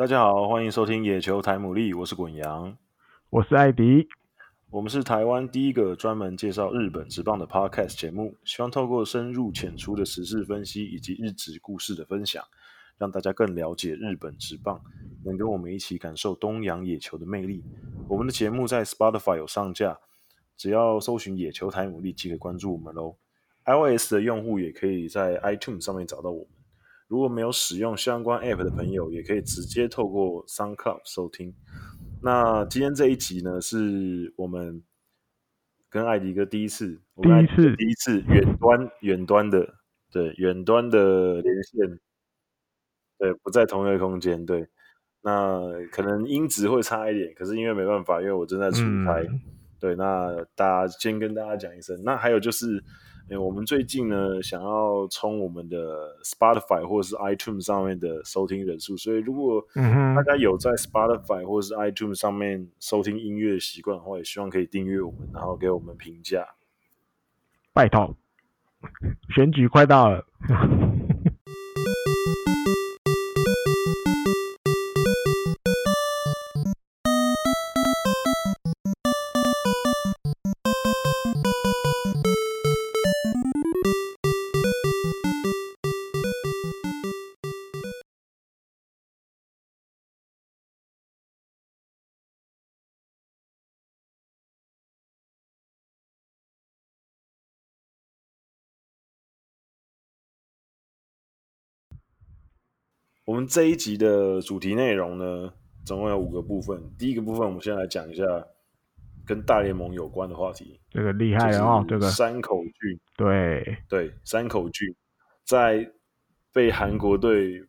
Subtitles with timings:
[0.00, 2.74] 大家好，欢迎收听野球台牡蛎，我是滚羊，
[3.28, 4.08] 我是艾迪，
[4.70, 12.42] 我们是台湾第一个专门介绍日本职棒的 Podcast 节目，希望透过深入浅出的时事分析以及日职故事的分享，
[12.96, 14.80] 让大家更了解日本职棒，
[15.22, 17.62] 能跟我们一起感受东洋野球的魅力。
[18.08, 19.98] 我们的节目在 Spotify 有上架，
[20.56, 23.16] 只要搜寻野球台牡蛎即可关注我们喽。
[23.66, 26.46] iOS 的用户也可以在 iTunes 上面找到我们。
[27.10, 31.52] 如果没有使用相关 App 的朋友，也可以直接透过 SoundCloud 收听。
[32.22, 34.80] 那今天这一集呢，是我们
[35.88, 39.74] 跟艾迪哥第一次，第一次，第一次远端远端的，
[40.12, 41.98] 对，远端的连线，
[43.18, 44.68] 对，不在同一个空间，对。
[45.22, 49.40] 那可能音质会差一点，可是因为没办法，因为我正在出差，嗯、
[49.80, 49.96] 对。
[49.96, 52.00] 那大家先跟大家讲一声。
[52.04, 52.84] 那还有就是。
[53.30, 59.64] 欸、我们最近呢，想要冲我们的 Spotify 或者是 iTunes 上面的收听人数，所以如果
[60.16, 66.44] 大家有在 Spotify 或者是 iTunes 上面收听音乐的习惯的话，也希望可以订阅我们，然后给我们评价。
[67.72, 68.16] 拜托，
[69.32, 70.26] 选举快到了。
[103.30, 105.52] 我们这一集的主题内容呢，
[105.84, 106.82] 总共有五个部分。
[106.98, 108.24] 第一个部分，我们先来讲一下
[109.24, 110.80] 跟大联盟有关的话题。
[110.90, 114.92] 这个厉害哦，这个山口俊，对对，山口俊
[115.44, 115.88] 在
[116.52, 117.64] 被韩国队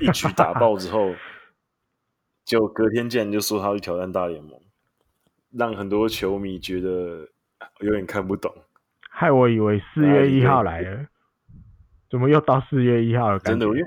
[0.00, 1.14] 一举打爆之后，
[2.46, 4.58] 就隔天竟然就说他去挑战大联盟，
[5.50, 7.28] 让很多球迷觉得
[7.80, 8.50] 有点看不懂，
[9.10, 11.06] 害我以为四月一号来了，
[12.10, 13.38] 怎么又到四月一号了？
[13.40, 13.86] 真的，因为。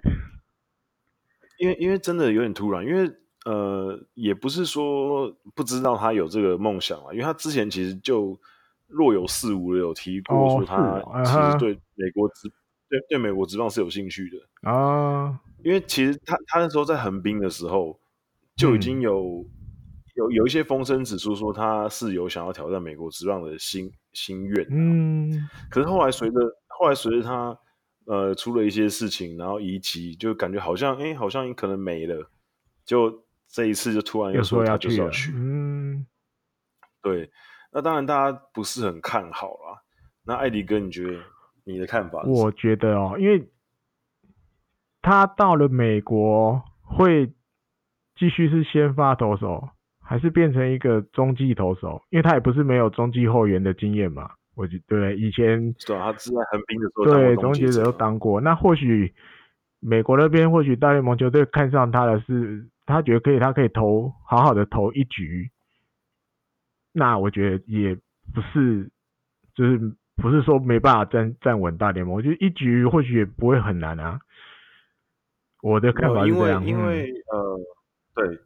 [1.62, 3.08] 因为因为真的有点突然，因为
[3.46, 8.36] 呃也不是说不知道他有这个梦想啊，因为他之前其实就
[8.88, 12.52] 若有似无的有提过说他其实对美国职、哦、
[12.90, 14.70] 对对美国职棒是有兴趣的。
[14.72, 18.00] 啊，因为其实他他那时候在横滨的时候
[18.56, 19.46] 就已经有、嗯、
[20.16, 26.40] 有有一些风声指出说他是有想要挑战美国职棒的心心愿、啊，嗯，可是后来随着
[26.80, 27.56] 后来随着他。
[28.06, 32.30] 呃，出了一些事情，然后移籍，就感觉好像，哎，好像可能没了。
[32.84, 35.32] 就这一次，就突然又说他就是要去。
[35.36, 36.06] 嗯，
[37.02, 37.32] 对。
[37.72, 39.82] 那当然，大家不是很看好啦。
[40.26, 41.20] 那艾迪哥，你觉得
[41.64, 42.24] 你的看法？
[42.24, 43.50] 我觉得哦，因为
[45.02, 47.28] 他到了美国，会
[48.16, 49.70] 继续是先发投手，
[50.04, 52.04] 还是变成一个中继投手？
[52.10, 54.32] 因为他也不是没有中继后援的经验嘛。
[54.54, 58.42] 我觉对以前对啊，他是在横滨的时候对终结者都当过。
[58.42, 59.14] 那或许
[59.80, 65.50] 美国那边，或许大联盟球队看上他的是，他觉得可以，他可以投好好的投一局。
[66.92, 67.96] 那我觉得也
[68.34, 68.92] 不是，
[69.56, 69.80] 就是
[70.18, 72.14] 不是说没办法站站稳大联盟。
[72.14, 74.20] 我觉得一局或许也不会很难啊。
[75.64, 77.60] 我的看法是这样，因为因为呃，
[78.16, 78.40] 对，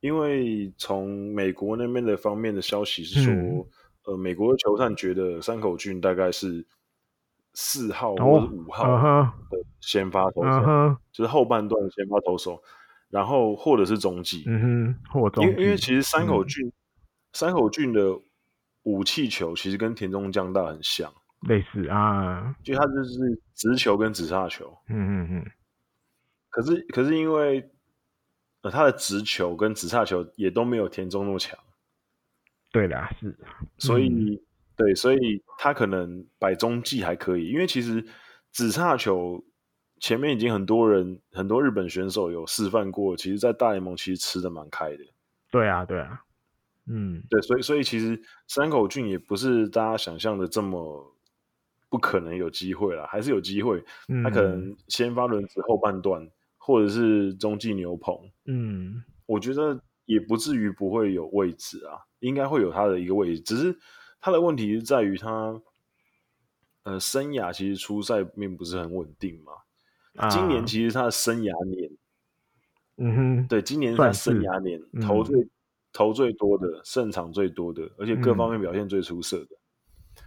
[0.00, 3.32] 因为从美国那边的方面的消息是说。
[3.32, 3.64] 嗯
[4.06, 6.64] 呃，美国的球探觉得山口俊大概是
[7.54, 8.86] 四号或者五号
[9.50, 10.96] 的先发投手，oh, uh -huh.
[11.10, 12.62] 就是后半段的先发投手，
[13.10, 14.44] 然后或者是中继。
[14.46, 16.72] 嗯哼，因为因为其实山口俊、嗯、
[17.32, 18.16] 山口俊的
[18.84, 21.12] 武器球其实跟田中将大很像，
[21.48, 24.72] 类似啊，就他就是直球跟直叉球。
[24.88, 25.50] 嗯嗯嗯。
[26.48, 27.68] 可是可是因为
[28.62, 31.58] 呃他的直球跟直叉球也都没有田中那么强。
[32.76, 33.34] 对啦，是，
[33.78, 34.38] 所以、嗯、
[34.76, 38.04] 对，所以他可能摆中继还可以，因为其实
[38.52, 39.42] 紫叉球
[39.98, 45.02] 前面已经很多人很多日本选手有示范过，其实，在大联盟其实吃的蛮开的。
[45.50, 46.20] 对啊，对啊，
[46.86, 51.16] 嗯，对，所以所以其实山口俊也不是大家想象的这么
[51.88, 53.82] 不可能有机会了，还是有机会。
[54.22, 56.28] 他可能先发轮子后半段，
[56.58, 58.14] 或者是中继牛棚，
[58.44, 62.06] 嗯，我觉得也不至于不会有位置啊。
[62.20, 63.78] 应该会有他的一个位置，只是
[64.20, 65.60] 他的问题是在于他，
[66.82, 69.52] 呃，生涯其实出赛面不是很稳定嘛。
[70.14, 71.90] 啊、今年其实他的生涯年，
[72.96, 75.50] 嗯哼，对，今年是他生涯年投最、嗯、
[75.92, 79.56] 投最多的，胜场最多的，而且各方面表现最出色的、
[80.16, 80.24] 嗯。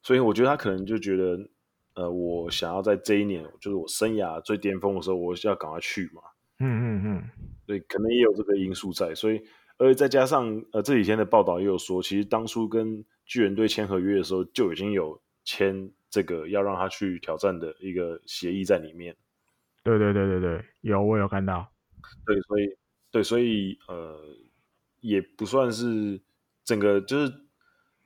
[0.00, 1.50] 所以我觉得他可能就觉得，
[1.94, 6.22] 呃，我想要在这一年，就是我生涯最巅峰的时候，我是要赶快去嘛。
[6.60, 7.51] 嗯嗯嗯。
[7.66, 9.42] 对，可能也有这个因素在，所以，
[9.78, 19.16] 而再加上呃这几天的报道也有说，其实当初跟巨人队签合约的时候就已经有签这个要让他去挑战的一个协议在里面。
[19.82, 21.72] 对对对对对，有我有看到。
[22.26, 22.76] 对，所以
[23.10, 24.18] 对，所以呃，
[25.00, 26.20] 也不算是
[26.64, 27.32] 整个就是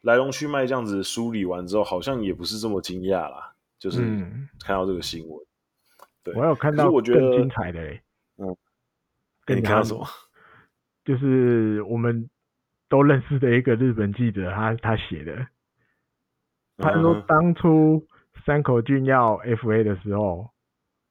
[0.03, 3.55] 来龙去脉这样子梳理完之后，好像也不是这么惊讶啦。
[3.79, 4.01] 就是
[4.59, 8.01] 看到这个新闻，嗯、对，我有看到我觉得更精彩的嘞。
[8.39, 8.57] 嗯，
[9.47, 10.07] 跟你看到什么？
[11.07, 12.29] 就是我们
[12.91, 15.47] 都认识的一个日本记者，他他写的，
[16.77, 18.07] 他说当初
[18.45, 20.51] 山口俊要 FA 的时候，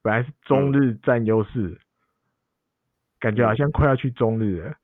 [0.02, 1.50] 本来是中日占优势。
[1.60, 1.78] 嗯
[3.18, 4.76] 感觉好像快要去中日了，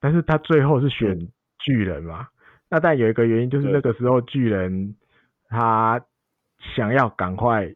[0.00, 1.16] 但是他最后是选
[1.60, 2.26] 巨人嘛？
[2.68, 4.96] 那但有一个原因就是那个时候巨人
[5.48, 6.04] 他
[6.74, 7.72] 想要赶快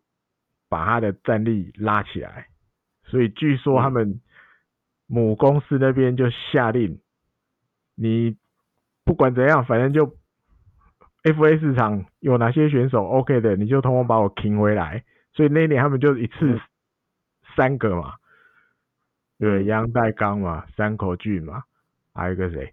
[0.68, 2.48] 把他的战力拉起来，
[3.04, 4.20] 所以据说他们
[5.06, 7.00] 母公司那边就下令，
[7.94, 8.36] 你
[9.04, 10.16] 不管怎样，反正就
[11.22, 15.04] FA 市场有哪些选手 OK 的，你就通通把我请回来。
[15.32, 16.60] 所以那一年他们就一次
[17.54, 18.14] 三个嘛。
[19.38, 21.62] 对，杨代刚嘛，山口俊嘛，
[22.14, 22.72] 还有一个谁，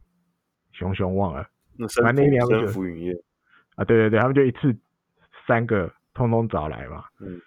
[0.71, 1.47] 熊熊忘了。
[1.77, 2.81] 那反正那年他们就
[3.75, 4.73] 啊，对对对，他们就一次
[5.45, 7.03] 三个通通找来嘛。
[7.19, 7.41] 嗯，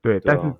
[0.00, 0.54] 对，但是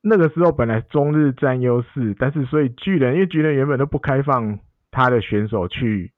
[0.00, 4.58] 那个时候本来中日占优势，但是所以巨人，因为巨人原本都不开放
[4.90, 6.12] 他的选手去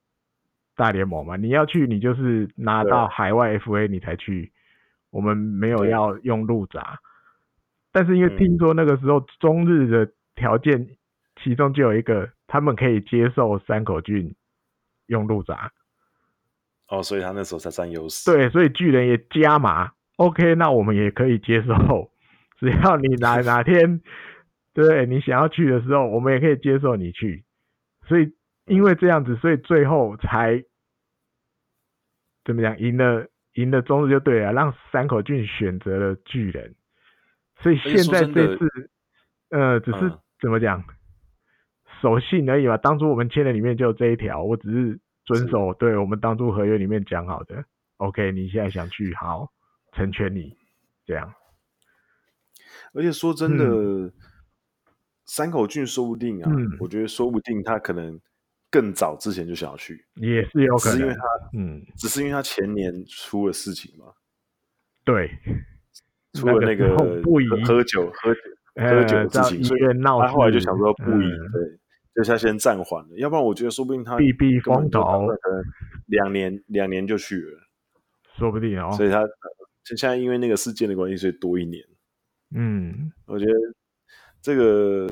[0.77, 4.53] 大联盟嘛，你要去你就是拿到海外 FA 你才去，
[5.11, 6.99] 我们没有要用路闸。
[7.93, 10.89] 但是因为听说那个时候中日的条件。
[11.43, 14.35] 其中就有一个，他们可以接受山口俊
[15.07, 15.73] 用路闸，
[16.89, 18.31] 哦，所以他那时候才占优势。
[18.31, 22.12] 对，所以巨人也加码，OK，那我们也可以接受，
[22.63, 24.01] 只要你哪哪天，
[24.73, 27.45] 对你想要去的时候，我们也可以接受你去。
[28.07, 28.33] 所以
[28.67, 30.63] 因为这样子，所以最后才
[32.45, 36.77] 怎么讲，赢了赢了中日就对了，让山口俊选择了巨人。
[37.59, 38.91] 所以现在这次，
[39.51, 40.85] 呃，只是、嗯、怎么讲？
[42.01, 47.65] 守信而已吧，当初我们签的里面就有这一条，我只是遵守对我们当初合约里面讲好的。
[47.97, 49.49] OK，你现在想去，好，
[49.93, 50.57] 成全你，
[51.05, 51.35] 这样。
[52.93, 54.13] 而且说真的，嗯、
[55.27, 58.21] 山口俊说不定啊、嗯，我觉得说不定他可能
[58.71, 61.21] 更早之前就想要去，也是有可能，是因为他，
[61.57, 64.07] 嗯，只是因为他前年出了事情嘛。
[65.05, 65.31] 对，
[66.35, 68.41] 出了那个不宜喝酒喝酒
[68.77, 71.79] 喝酒的事情，呃、所以他后来就想说不宜、嗯、对。
[72.15, 75.65] 就他先暂缓了，要不然我觉得说不定他避避风头，可能
[76.09, 77.59] 两年两年就去了，
[78.37, 78.93] 说不定哦。
[78.93, 79.27] 所以他
[79.83, 81.83] 现在因为那个事件的关系，所以多一年。
[82.55, 83.53] 嗯，我觉得
[84.41, 85.07] 这个，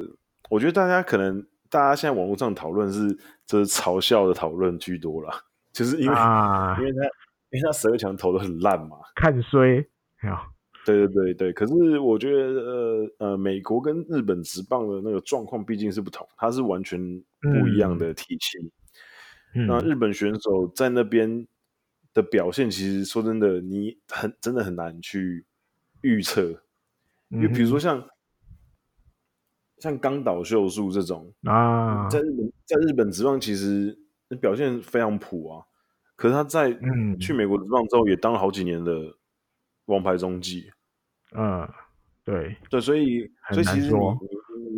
[0.48, 3.16] 我觉得大家可能大家现在网络上讨论是
[3.46, 5.30] 就是嘲笑的讨论居多了，
[5.72, 6.98] 就是因为、啊、 因为他
[7.50, 9.86] 因为他十二强投的很烂嘛，看衰。
[10.86, 16.98] 对对对对，可是我觉得呃呃，美国跟日本职棒的那个状况毕竟是不同，它是完全
[17.40, 18.58] 不一样的体系。
[19.54, 21.46] 嗯、那日本选手在那边
[22.14, 25.44] 的表现，其实说真的，你很真的很难去
[26.00, 26.62] 预测。
[27.30, 28.08] 因为比如说像、嗯、
[29.78, 33.96] 像冈岛秀树这种啊，在日本在日本职棒其实
[34.40, 35.64] 表现非常普啊，
[36.16, 36.72] 可是他在
[37.18, 39.16] 去美国职棒之后也当了好几年的
[39.86, 40.70] 王牌中继。
[41.32, 41.68] 嗯，
[42.24, 42.56] 对。
[42.68, 43.92] 对，所以所以其实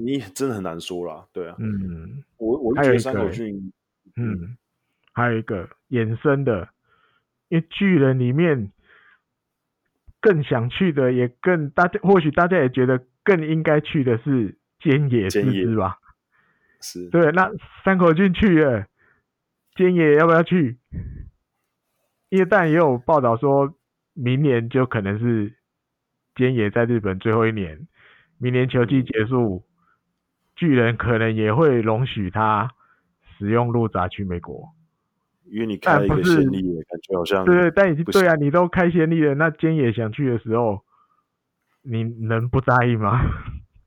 [0.04, 3.72] 你你，真的很难说啦，对啊，嗯，我我觉得山口俊，
[4.16, 4.56] 嗯，
[5.12, 6.68] 还有一个衍生的，
[7.48, 8.70] 因为巨人里面
[10.22, 15.98] 更想去的，也更大家或许大家也觉得更应该去的是菅野是是吧？
[16.80, 17.50] 是，对，那
[17.84, 18.86] 山口俊去了，
[19.76, 20.78] 菅野要不要去？
[22.30, 23.74] 因为但也有报道说
[24.14, 25.58] 明年就可能是。
[26.34, 27.86] 菅野在日本最后一年，
[28.38, 29.66] 明年球季结束，
[30.56, 32.70] 巨人可能也会容许他
[33.36, 34.70] 使用路闸去美国，
[35.52, 40.82] 因为你开了一个先例，感觉好像对，但已经对啊，你都开先例了，那菅野想去的时候，
[41.82, 43.20] 你能不答应吗？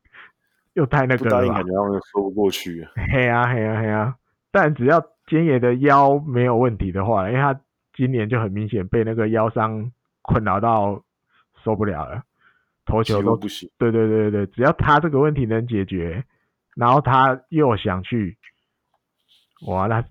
[0.74, 2.88] 又太那个了，不答应感觉好像说不过去。
[3.12, 4.16] 嘿啊嘿啊嘿啊！
[4.52, 7.60] 但只要菅野的腰没有问题的话，因为他
[7.96, 9.92] 今年就很明显被那个腰伤
[10.22, 11.02] 困扰到
[11.64, 12.22] 受不了了。
[12.86, 16.24] 投球都不行，对对对对对，只要他这个问题能解决，
[16.76, 18.38] 然后他又想去，
[19.66, 20.06] 哇，那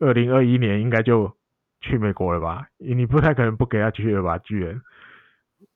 [0.00, 1.32] 二零二一年应该就
[1.80, 2.66] 去美国了吧？
[2.78, 4.36] 你不太可能不给他去了吧？
[4.38, 4.82] 巨人，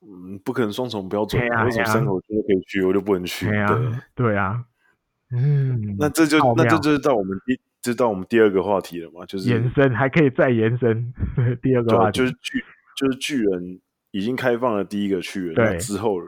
[0.02, 3.46] 嗯，不可能双重标准，为什么山口俊可以去，我就不能去？
[3.46, 4.64] 对啊，对啊，
[5.30, 11.12] 嗯，那这就那这就是到我们第就到我们第二个话题了嘛，就是延伸还可以再延伸。
[11.62, 12.64] 第二个话题对就是巨
[12.96, 16.18] 就是巨人已经开放了第一个去了，对之后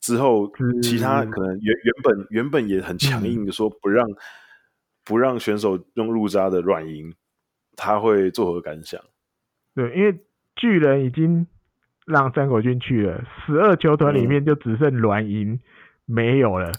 [0.00, 0.50] 之后
[0.82, 4.16] 其他可能原原本原本也很强硬的说不让、嗯、
[5.04, 7.14] 不让选手用入渣的软银，
[7.76, 9.00] 他会作何感想？
[9.74, 10.18] 对，因为
[10.56, 11.46] 巨人已经
[12.06, 15.60] 让山口俊去了，十二球团里面就只剩软银
[16.06, 16.72] 没有了。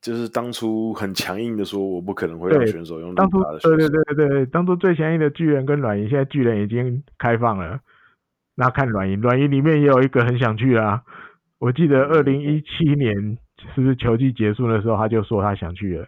[0.00, 3.76] 就是当初很强硬的说，我不可能会让选手用入闸的选手。
[3.76, 7.80] 对对对对对，当初最强硬的巨人跟软银，现在巨人已经开放了。
[8.54, 11.02] 那看软银，软银里面也有一个很想去啊。
[11.58, 13.36] 我记得二零一七年
[13.74, 16.06] 是不是球季结束的时候，他就说他想去了，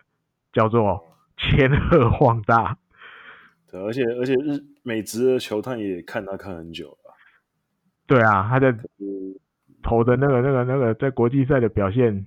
[0.55, 1.05] 叫做
[1.37, 2.79] 千鹤晃大。
[3.73, 7.15] 对，而且而且日美职的球探也看他看很久了。
[8.07, 8.73] 对啊，他的
[9.83, 12.25] 投的那个那个那个在国际赛的表现。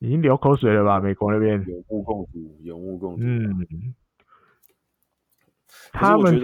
[0.00, 1.00] 已经流口水了吧？
[1.00, 3.22] 美国那边有目共睹，有目共睹。
[3.22, 3.94] 嗯，
[5.92, 6.38] 他们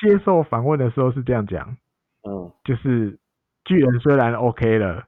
[0.00, 1.76] 接受访问的时候是这样讲，
[2.22, 3.18] 嗯，就是
[3.66, 5.04] 巨人虽然 OK 了，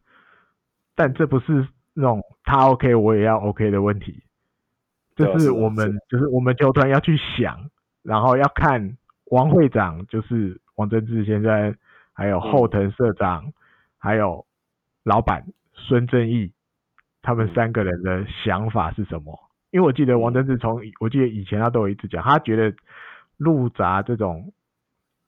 [0.95, 4.23] 但这不是那种他 OK 我也要 OK 的问题，
[5.17, 7.71] 就是我们就是我们球团要去想，
[8.05, 11.77] 然后要看王会长，就是王贞治先生，
[12.13, 13.53] 还有后藤社长，
[13.99, 14.47] 还有
[15.03, 16.53] 老板孙正义。
[17.23, 19.51] 他们三个人的想法是什么？
[19.71, 22.77] 因为我记得王贞治从，我记得以前他都有一直讲，他觉得
[23.39, 24.53] 入闸这种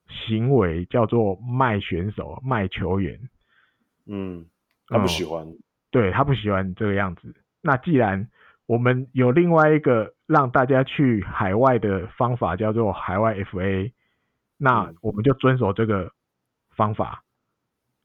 [0.06, 3.18] 行为叫做卖选手、卖球员。
[4.04, 4.44] 嗯，
[4.88, 5.42] 他不喜欢。
[5.46, 5.58] 嗯、
[5.90, 7.34] 对，他不喜欢这个样子。
[7.62, 8.28] 那既然
[8.66, 13.92] 我们有另外一个让大家去海外的方法，叫做海外 FA，
[14.58, 16.12] 那我们就遵守这个
[16.74, 17.22] 方法。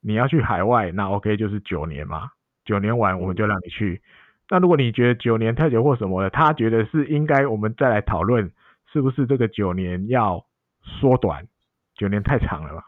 [0.02, 2.32] 你要去海外，那 OK 就是九年嘛。
[2.64, 4.02] 九年完我们就让你去。
[4.50, 8.52] 那如果你觉得九年太久或什么的，他觉得是应该我们再来讨论，
[8.92, 10.46] 是不是这个九年要
[10.84, 11.48] 缩短？
[11.96, 12.84] 九年太长了吧？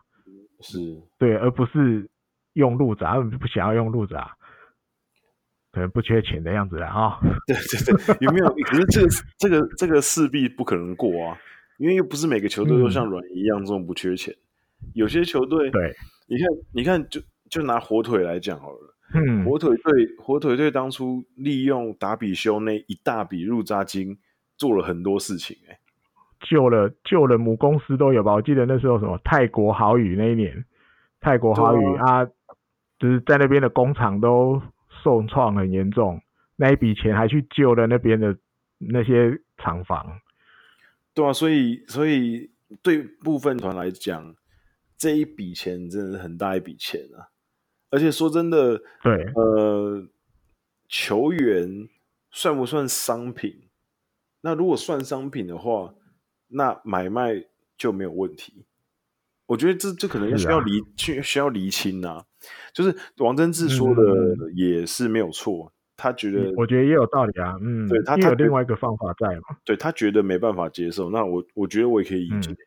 [0.60, 2.10] 是，对，而不是
[2.54, 4.36] 用路闸，他们不想要用入闸，
[5.74, 7.20] 可能不缺钱的样子了哈。
[7.46, 8.48] 对对对，有没有？
[8.63, 11.38] 可是这个这个这个势必不可能过啊，
[11.77, 14.34] 因为又不是每个球队都像软银一样这么不缺钱。
[14.84, 15.94] 嗯、有些球队，对，
[16.27, 18.96] 你看，你看，就就拿火腿来讲好了。
[19.15, 24.18] 嗯，火腿队，火腿队当初利用达比修那一大笔入扎金，
[24.58, 25.80] 做了很多事情、欸，哎，
[26.39, 28.34] 救了救了母公司都有吧？
[28.34, 30.65] 我记得那时候什么泰国豪雨那一年，
[31.20, 32.27] 泰国豪雨啊，啊，
[32.98, 34.60] 就是在那边的工厂都
[35.03, 36.22] 受创很严重，
[36.55, 38.38] 那一笔钱还去救了那边的
[38.77, 40.22] 那些厂房。
[41.13, 44.36] 对啊，所以所以对部分团来讲，
[44.98, 47.29] 这一笔钱真的是很大一笔钱啊。
[47.91, 50.07] 而且说真的，对，呃，
[50.88, 51.88] 球员
[52.31, 53.69] 算不算商品？
[54.41, 55.93] 那如果算商品的话，
[56.48, 57.45] 那买卖
[57.77, 58.65] 就没有问题。
[59.45, 62.25] 我觉得这这可能需要厘需、啊、需要厘清呐、啊。
[62.73, 67.55] 就是王贞治说的也是没有错，嗯、他觉得，我觉得也有道理啊。
[67.62, 69.57] 嗯，对他，他有另外一个方法在嘛？
[69.63, 72.51] 对他觉得没办法接受，那我我觉得我也可以理解。
[72.51, 72.57] 嗯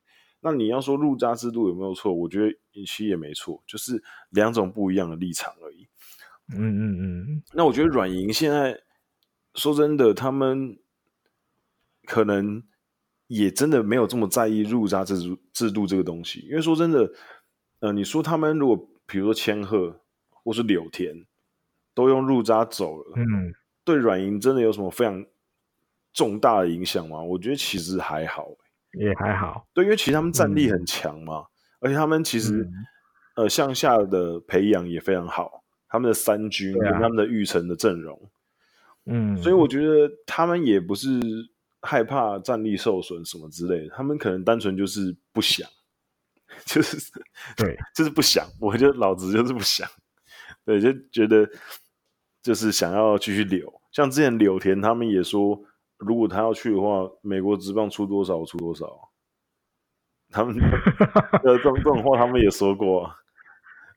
[0.43, 2.13] 那你要说入家制度有没有错？
[2.13, 5.89] 我觉得其实也没错，就是两种不一样的立场而已。
[6.55, 7.43] 嗯嗯嗯。
[7.53, 8.79] 那我觉得软银现在
[9.55, 10.79] 说真的，他们
[12.05, 12.63] 可能
[13.27, 17.11] 也真的没有这么在意入闸制度制度这个东西，因为说真的，
[17.81, 21.25] 呃，你说他们如果比如说千鹤或是柳田
[21.95, 25.25] 都用入渣走了，嗯，对软银真的有什么非常
[26.13, 27.23] 重大的影响吗？
[27.23, 28.49] 我觉得其实还好。
[28.93, 31.47] 也还好，对，因为其实他们战力很强嘛，嗯、
[31.81, 32.73] 而且他们其实、嗯、
[33.35, 38.31] 呃向下的培养也非常好，他们的三军跟他们的玉成的阵容，
[39.05, 41.11] 嗯，所以我觉得他们也不是
[41.83, 45.69] 害怕战力受损什么之类的，他们可能单纯就是不想，
[46.65, 47.13] 就是
[47.57, 49.89] 对， 就是不想，我觉得老子就是不想，
[50.65, 51.49] 对，就觉得
[52.43, 55.63] 就是想要继续留，像之前柳田他们也说。
[55.99, 58.87] 如果他要去的话，美国职棒出多少出多少，
[60.29, 60.55] 他们
[61.43, 63.17] 呃这种这种话他们也说过，啊，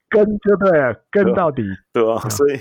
[0.07, 2.17] 跟就对了，跟到底对吧？
[2.29, 2.57] 所以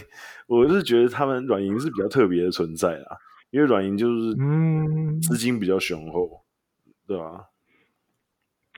[0.48, 3.16] 我是觉得他们软银是比较特别的存在啊，
[3.50, 6.44] 因为软银就是嗯资金比较雄厚，
[6.84, 7.44] 嗯、对吧？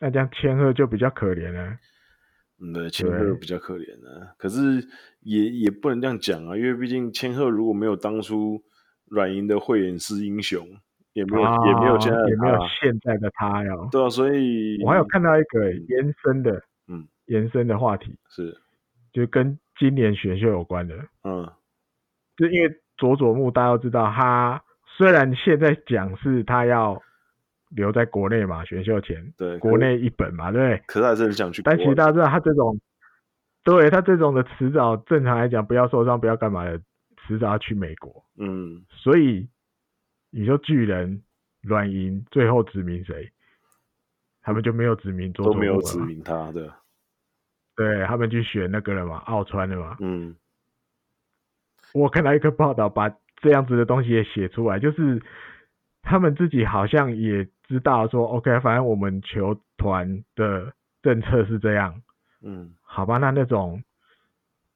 [0.01, 1.79] 那这样千鹤就比较可怜了，
[2.61, 4.85] 嗯，对，千鹤比较可怜了，可是
[5.21, 8.61] 也也不能这样讲啊，因为毕竟千鹤如果没有当初。
[9.11, 10.65] 软银的慧眼识英雄，
[11.15, 13.89] 也没有、啊、也没有现在也没有现在的他哟。
[13.91, 18.57] 对啊，所以我还有看到一个延伸的，嗯，延伸的话题是，
[19.13, 21.51] 就跟今年选秀有关的，嗯，
[22.37, 24.63] 就因为佐佐木大家都知道，他
[24.97, 27.03] 虽然现在讲是他要
[27.71, 31.63] 留在国内嘛，选秀前，对，国内一本嘛，对，可是还是很想去。
[31.63, 32.79] 但其实大家知道，他这种，
[33.65, 36.81] 对他这种的迟早，正常来讲，不要受伤，不要干嘛的，
[37.27, 38.25] 迟早要去美国。
[38.39, 39.49] 嗯，所以
[40.31, 41.23] 你说巨人、
[41.63, 43.31] 软银最后指名谁？
[44.43, 46.69] 他们就没有指名佐佐木，都没有指名他，对。
[47.77, 49.97] 对他们去选那个了嘛，奥川的嘛。
[50.01, 50.35] 嗯。
[51.95, 55.23] 我看到一个报道，把这样子的东西也写出来，就是
[56.03, 60.73] 他们自己好像也知道说，OK，反正我们球团的
[61.03, 62.03] 政策是这样。
[62.43, 62.75] 嗯。
[62.83, 63.85] 好吧，那那种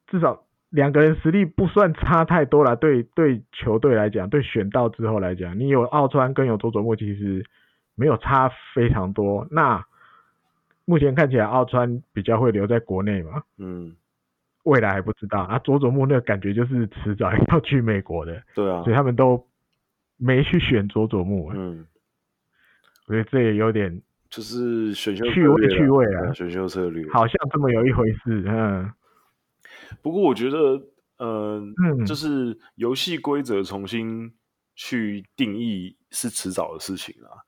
[0.06, 7.44] 至少两个人实力不算差太多了，对对，球队来讲，对选到之后来讲，你有奥川跟有佐佐木，其实
[7.96, 9.48] 没有差非常多。
[9.50, 9.84] 那
[10.84, 13.42] 目前看起来，奥川比较会留在国内嘛？
[13.58, 13.96] 嗯，
[14.62, 15.58] 未来还不知道啊。
[15.58, 19.44] 佐佐木那个感觉就是迟早要去美国的，对啊，所以他们都
[20.16, 21.50] 没去选佐佐木。
[21.52, 21.84] 嗯，
[23.06, 28.44] 所以这也有点就是选秀趣味趣味啊，选秀策略好像这么有一回事。
[28.46, 28.92] 嗯，
[30.02, 30.82] 不过我觉得，
[31.18, 34.32] 呃、嗯，就是游戏规则重新
[34.74, 37.42] 去定义是迟早的事情啊，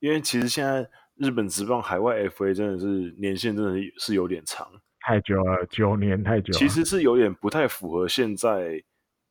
[0.00, 0.88] 因为其实现在。
[1.20, 4.64] 日本职棒海外 FA 真的是年限真的是有点长，
[5.00, 6.56] 太久了，九年太久了。
[6.56, 8.80] 其实是有点不太符合现在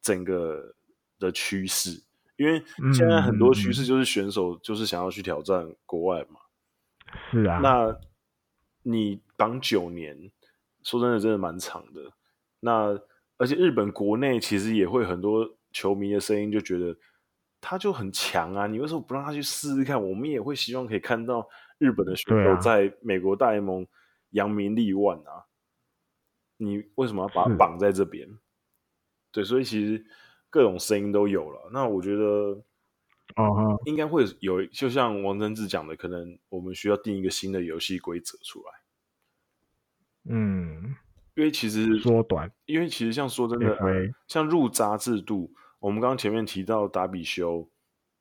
[0.02, 0.76] 整个
[1.18, 1.92] 的趋势，
[2.38, 2.64] 因为
[2.94, 6.40] 现在很多趋势就是选手就是想要去挑战国外嘛。
[7.32, 8.00] 是啊，那
[8.84, 10.32] 你绑九年，
[10.84, 12.14] 说真的，真的蛮长的。
[12.62, 13.00] 那
[13.38, 16.98] 而且日本国内其实也会很多球迷的声音就觉得
[17.60, 20.02] 他就很强啊，你为什么不让他去试试看？
[20.02, 21.48] 我们也会希望可以看到。
[21.80, 23.86] 日本的选手在美国大联盟
[24.32, 25.46] 扬名立万啊！
[26.58, 28.28] 你为什么要把他绑在这边？
[29.32, 30.04] 对，所以其实
[30.50, 31.70] 各种声音都有了。
[31.72, 32.62] 那我觉得，
[33.36, 38.72] 哦，应该会有，就像王贞治讲的，可能我们需要定一个新的游戏规则出来。
[40.30, 40.96] 嗯，
[41.36, 43.78] 因为其实缩短，因为其实像说真的，
[44.28, 47.70] 像入札制度，我们刚刚前面提到达比修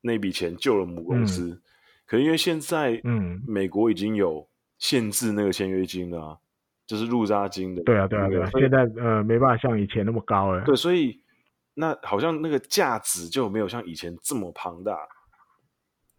[0.01, 1.49] 那笔钱救了母公司。
[1.49, 1.61] 嗯
[2.07, 6.37] 可是因为现在，嗯，美国已经有限制那个签约金了，啊，
[6.85, 7.83] 就是入札金的。
[7.83, 8.49] 对啊，对啊，对啊。
[8.53, 10.63] 现在呃，没办法像以前那么高了。
[10.63, 11.21] 对，所以
[11.77, 14.97] 那好像那个价值就没有像以前这么庞大。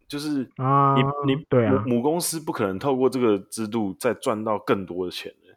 [0.07, 5.55] 就是啊，你你对啊，母公司不可能透过这个制度再赚到更多的钱的。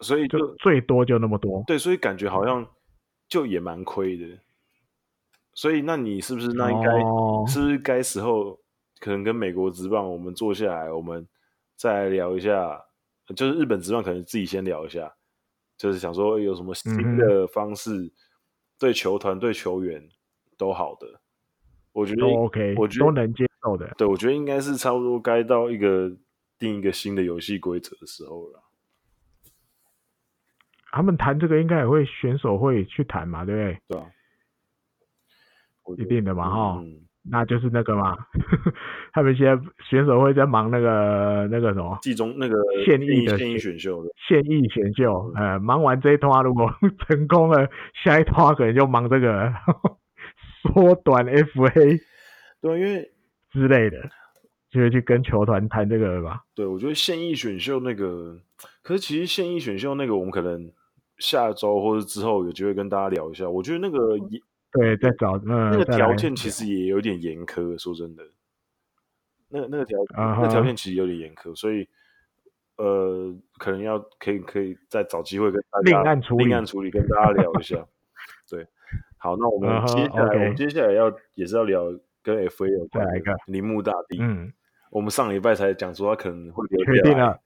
[0.00, 1.64] 所以就，就最多就那么多。
[1.66, 2.64] 对，所以感觉好像
[3.28, 4.38] 就也蛮亏的。
[5.54, 8.60] 所以那你是不是那应该，哦，是不是该时候？
[9.00, 11.26] 可能跟美国职棒，我们坐下来，我们
[11.76, 12.80] 再来聊一下。
[13.34, 15.12] 就是日本职棒，可能自己先聊一下，
[15.76, 18.10] 就是想说有什么新的方式，嗯、
[18.84, 20.06] 对球团、对球员
[20.58, 21.22] 都好的。
[21.92, 23.90] 我觉得 OK，我觉得都能接受的。
[23.96, 26.12] 对，我觉得应该是差不多该到一个
[26.58, 28.62] 定一个新的游戏规则的时候了。
[30.92, 33.80] 他们谈这个，应该也会选手会去谈嘛，对不对？
[33.88, 34.06] 对啊，
[35.96, 37.00] 一定的嘛，哈、嗯。
[37.30, 38.14] 那就是那个嘛，
[39.14, 39.58] 他们现在
[39.88, 46.70] 选手会在忙那个那个什么季中那个现役的现役选秀的现役选秀，呃，忙完这一拖如果
[47.08, 47.66] 成功了，
[48.04, 49.50] 下一拖可能就忙这个
[50.62, 51.98] 缩短 FA，
[52.60, 53.10] 对，因为
[53.50, 53.96] 之类的，
[54.70, 56.42] 就会去跟球团谈这个了吧？
[56.54, 58.38] 对，我觉得现役选秀那个，
[58.82, 60.70] 可是其实现役选秀那个，我们可能
[61.16, 63.48] 下周或者之后有机会跟大家聊一下。
[63.48, 64.38] 我觉得那个也。
[64.74, 68.24] 对，在找、嗯、那个条件其实也有点严苛，说真的，
[69.48, 70.42] 那个那个条、uh -huh.
[70.42, 71.88] 那条件其实有点严苛，所以
[72.76, 77.86] 呃，可能要可以可以再找机会跟大家另案处理，另案处理跟大家聊一下。
[78.50, 78.66] 对，
[79.16, 80.34] 好，那我们接下来、uh -huh.
[80.34, 81.84] 我们接下来要也是要聊
[82.20, 84.18] 跟 FA 有关的铃木大地。
[84.20, 84.52] 嗯，
[84.90, 87.40] 我们上礼拜才讲说他可能会留下来，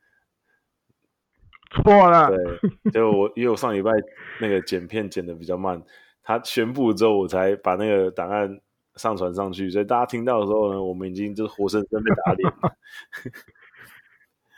[1.73, 2.31] 错了。
[2.31, 3.93] 对，就我因为我上礼拜
[4.41, 5.83] 那个剪片剪的比较慢。
[6.29, 8.61] 他宣布之后，我才把那个档案
[8.97, 12.77] 上传上去，所以大家听到的时候呢，我们已经就是活生生被打脸了。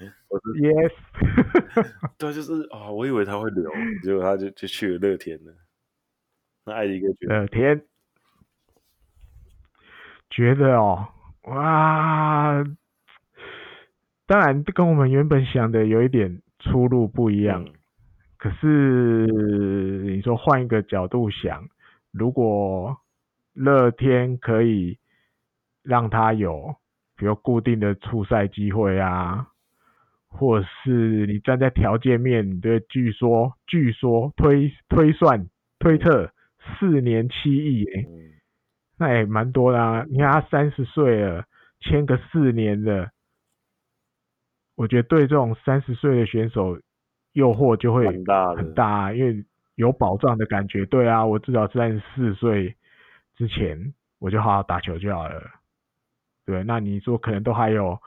[0.28, 0.92] 我是 Yes，
[2.18, 3.70] 对，就是啊、哦，我以为他会留，
[4.02, 5.54] 结果他就就去了乐天了。
[6.64, 7.34] 那艾迪哥觉得？
[7.36, 7.86] 乐天
[10.28, 11.06] 觉得哦，
[11.42, 12.64] 哇，
[14.26, 17.64] 当然跟我们原本想的有一点出入不一样。
[17.64, 17.74] 嗯
[18.40, 19.26] 可是
[20.16, 21.68] 你说换一个角度想，
[22.10, 22.96] 如果
[23.52, 24.98] 乐天可以
[25.82, 26.74] 让他有
[27.16, 29.48] 比如固定的出赛机会啊，
[30.28, 35.46] 或者是你站在条件面，对，据说据说推推算
[35.78, 36.32] 推测
[36.78, 38.06] 四年七亿，哎，
[38.98, 40.06] 那也蛮多啦啊。
[40.08, 41.44] 你看他三十岁了，
[41.80, 43.10] 签个四年的，
[44.76, 46.80] 我觉得对这种三十岁的选手
[47.32, 49.44] 诱惑就会很大，很大啊，因为
[49.76, 50.84] 有保障的感觉。
[50.86, 52.74] 对啊，我至少三十四岁
[53.36, 55.42] 之前我就好好打球就好了。
[56.44, 57.98] 对，那你说可能都还有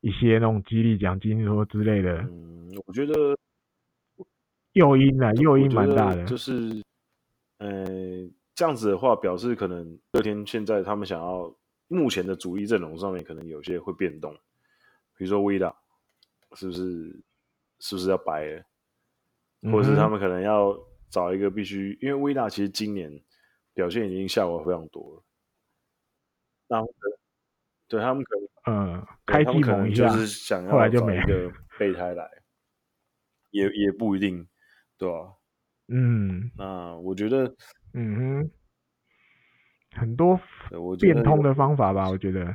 [0.00, 2.18] 一些那种激励奖金说之类的。
[2.18, 3.14] 嗯，我觉得
[4.72, 6.24] 诱因啊，诱因蛮大的。
[6.24, 6.82] 就是，
[7.58, 7.84] 呃，
[8.54, 11.52] 这样子的话，表示可能乐天现在他们想要
[11.88, 14.32] 目前的主力阵容上面可能有些会变动，
[15.16, 15.74] 比如说维达，
[16.54, 17.22] 是不是
[17.80, 18.62] 是不是要掰了？
[19.72, 20.76] 或者是他们可能要
[21.10, 23.10] 找一个必须，因为威纳其实今年
[23.74, 25.22] 表现已经下滑非常多了，
[26.68, 26.88] 然后。
[27.90, 28.36] 对他们可
[28.66, 32.30] 能，嗯，开机猛一下，就是想要找一个备胎来，
[33.50, 34.46] 也也不一定，
[34.98, 35.32] 对吧？
[35.86, 37.46] 嗯，那我觉得，
[37.94, 38.50] 嗯哼，
[39.98, 40.38] 很多
[41.00, 42.54] 变通的方法吧，我觉得，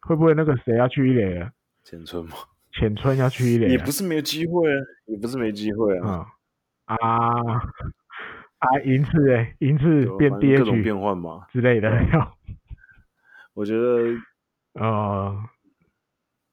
[0.00, 1.52] 会不会那个谁要去一垒了？
[1.82, 2.32] 简村吗？
[2.78, 6.26] 浅村要去一垒，也不是没有机会啊，也不是没机会啊。
[6.86, 6.96] 啊
[8.58, 11.46] 啊，银次哎，银次变 DH 各种变换嘛。
[11.52, 11.90] 之类的。
[13.54, 14.16] 我觉得，
[14.80, 15.36] 呃，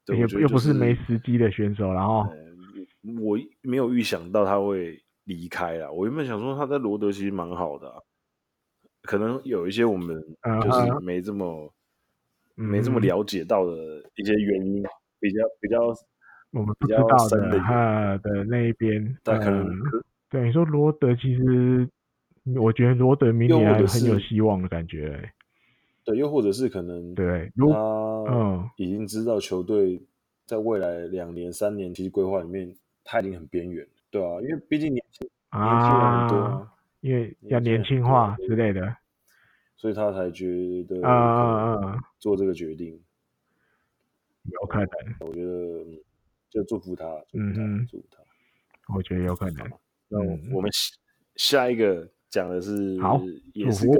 [0.08, 2.28] 也又不是没时机的选手，然后
[3.24, 5.92] 我没有预想到他会离开啊。
[5.92, 7.98] 我原本想说他在罗德其实蛮好的，啊，
[9.02, 10.16] 可能有一些我们
[10.62, 11.74] 就是没这么
[12.54, 13.74] 没这么了解到的
[14.16, 14.84] 一些原因，
[15.20, 15.78] 比较比较
[16.52, 19.74] 我们不知道的他的那一边，但可能
[20.30, 21.88] 对你说罗德，其实
[22.56, 25.32] 我觉得罗德明年还很有希望的感觉。
[26.04, 30.02] 对，又或者是可能对，他已经知道球队
[30.46, 38.96] 在未来两年、三年其实规划里面他已经很边缘，对啊，因为毕竟年轻年轻人很多，啊，因为要年轻化之类的，
[39.78, 43.00] 所以他才觉得啊做这个决定，
[44.46, 44.88] 有可能，
[45.20, 45.86] 我觉得
[46.52, 48.22] 就祝福他，嗯嗯，祝福他，
[48.96, 49.68] 我觉得有可能。
[50.10, 50.20] 那
[50.54, 50.70] 我们
[51.36, 53.20] 下一个讲的是好，
[53.54, 53.96] 也是跟。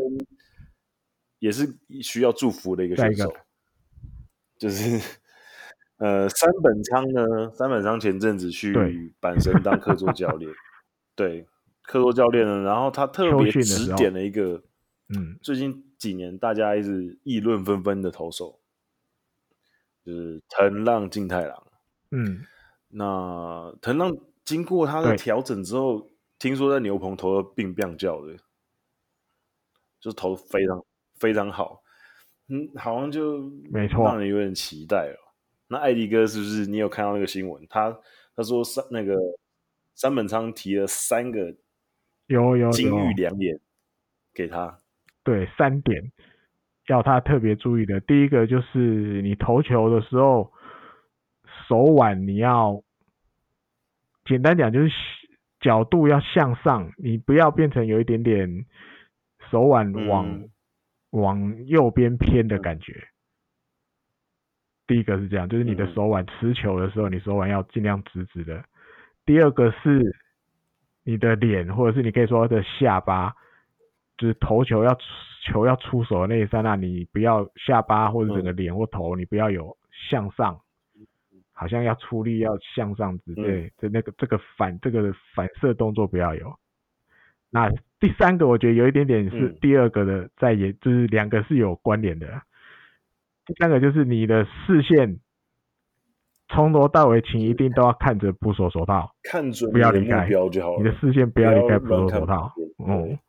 [1.40, 1.68] 也是
[2.04, 3.34] 需要祝福的一个选手，
[4.60, 5.02] 就是
[5.98, 8.72] 呃，三本仓呢，三本仓前阵子去
[9.20, 10.52] 阪神当客座教练，
[11.18, 11.48] 对，
[11.82, 14.62] 客座教练呢，然后他特别指点了一个，
[15.10, 18.60] 嗯，最近几年大家一直议论纷纷的投手，
[20.06, 21.71] 就是藤浪静太郎，
[22.12, 22.46] 嗯，
[22.90, 28.38] 那藤浪经过他的调整之后，听说在牛棚投的并不叫的，
[30.00, 30.86] 就是投的非常。
[31.20, 31.84] 非常好，
[32.48, 35.36] 嗯，好像就没错，让人有点期待了。
[35.68, 37.64] 那艾迪哥是不是你有看到那个新闻？
[37.70, 37.96] 他
[38.36, 39.16] 他说三那个
[39.94, 41.56] 三本仓提了三个
[42.26, 43.60] 有有金玉良言
[44.34, 44.80] 给他，
[45.24, 46.12] 对，三点
[46.88, 48.00] 要他特别注意的。
[48.00, 50.52] 第一个就是你投球的时候
[51.72, 52.84] 手腕你要
[54.26, 54.92] 简单讲就是
[55.62, 58.66] 角度要向上，你不要变成有一点点
[59.50, 60.28] 手腕往。
[60.28, 60.50] 嗯
[61.12, 63.10] 往右边偏的感觉，
[64.88, 68.64] 第一个是这样，就是你的手腕持球的时候，你手腕要尽量直直的。
[69.26, 70.16] 第二个是
[71.04, 73.36] 你的脸，或者是你可以说的下巴，
[74.18, 74.98] 就是投球要
[75.44, 79.76] 球要出手的那一刹那，你不要下巴或者整个脸或头，你不要有
[80.10, 80.62] 向上，
[81.62, 86.52] 好像要出力要向上直，对，就那个这个反这个反射动作不要有。
[87.52, 87.70] 那
[88.00, 92.42] 第三个，我觉得有一点点是第二个的，在也就是两个是有关联的。
[93.46, 95.20] 第三个就是你的视线
[96.48, 100.78] 从头到尾，请一定都要看着捕手手套，看准不要离开标就好了。
[100.80, 102.52] 你的视线不要离开捕手手套。
[102.78, 103.20] 哦，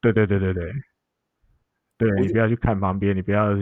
[0.00, 0.72] 对对对对对，
[1.98, 3.54] 对你不要去看旁边，你不要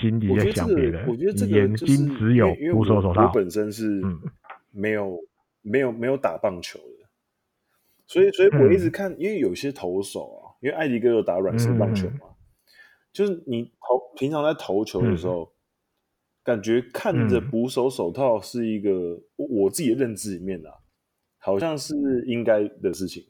[0.00, 3.26] 心里在想别的，你眼睛只有捕手手套。
[3.26, 4.00] 我本身是
[4.70, 5.18] 没有
[5.62, 6.84] 没有没有打棒球的。
[8.06, 12.28] 所以，所以我一直看，因为有些投手啊，因为艾迪哥有打软式棒球嘛，
[13.12, 15.52] 就是你投平常在投球的时候，
[16.44, 20.70] 感觉看着捕手手套是一个我自己的认知里面啊，
[21.38, 21.94] 好像是
[22.26, 23.24] 应该的事情，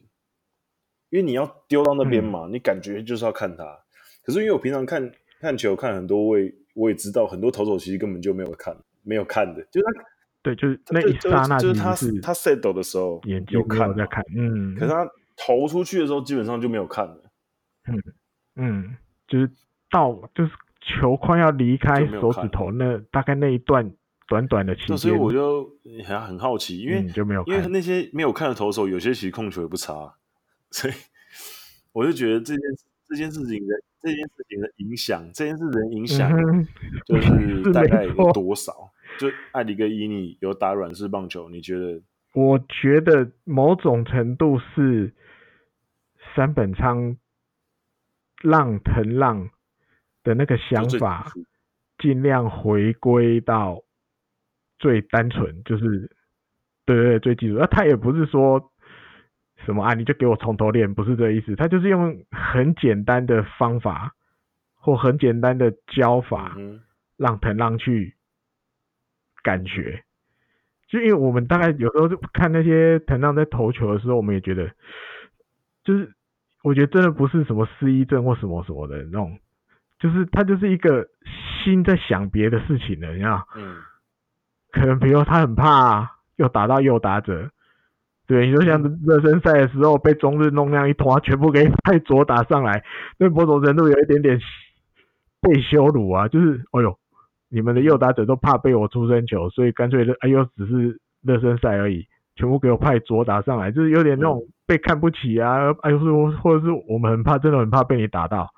[1.09, 3.63] 因为你要丢到那边嘛，你感觉就是要看他。
[4.23, 10.03] 可是因为我平常看看球看很多位，我也知道很多投手其实根本就没有看，没有看的，就是他。
[10.43, 15.07] 对，就是那一刹那，就是他他 settle 的时候，眼睛有看在看，嗯，可是他
[15.37, 17.31] 投出去的时候，基本上就没有看了，
[17.87, 18.03] 嗯
[18.55, 19.47] 嗯，就是
[19.91, 23.93] 到就是球快要离开手指头那大概那一段
[24.27, 25.69] 短短的期间，所以我就
[26.03, 30.15] 很很好奇，因为、嗯、就没有看，因为那些没有看的投手，有些其实控球也不差，
[30.71, 30.93] 所以
[31.93, 36.31] 我就觉得这件这这件事情的这件事情的影响，这件事情的影响
[37.05, 38.71] 就是 大概有多少？
[38.71, 42.01] 嗯、就艾迪跟伊尼有打软式棒球，你觉得？
[42.33, 45.13] 我觉得某种程度是
[46.33, 47.17] 山本昌
[48.41, 49.49] 让藤浪
[50.23, 51.29] 的那个想法，
[51.97, 53.83] 尽量回归到
[54.79, 56.09] 最单纯，就是
[56.85, 57.57] 对对对，最基础。
[57.59, 58.70] 那他也不是说
[59.65, 61.55] 什么啊，你就给我从头练，不是这个意思。
[61.55, 64.13] 他就是用很简单的方法
[64.75, 66.55] 或很简单的教法，
[67.17, 68.15] 让藤浪去
[69.43, 70.03] 感觉。
[70.87, 74.71] 就因为我们大概有时候就看那些藤浪在投球的时候，我们也觉得，
[75.83, 76.11] 就是
[76.63, 79.39] 我觉得真的不是什么失忆症或什么什么的那种，
[79.99, 81.07] 就是他就是一个
[81.63, 83.47] 心在想别的事情的，你知道？
[83.55, 83.77] 嗯。
[84.71, 87.51] 可能比如他很怕又打到右打者，
[88.31, 92.83] 对，你就像热身赛的时候被中日弄那样一通，全部给派左打上来，
[93.17, 94.39] 那某种程度有一点点
[95.41, 96.97] 被羞辱啊，就是，哎呦。
[97.53, 105.75] 你们的右打者都怕被我出生球，所以干脆哎呦，只是热身赛而已，全部给我派左打上来，就是有点那种被看不起啊！
[105.81, 108.49] 哎呦，是或者是我们很怕，真的很怕被你打到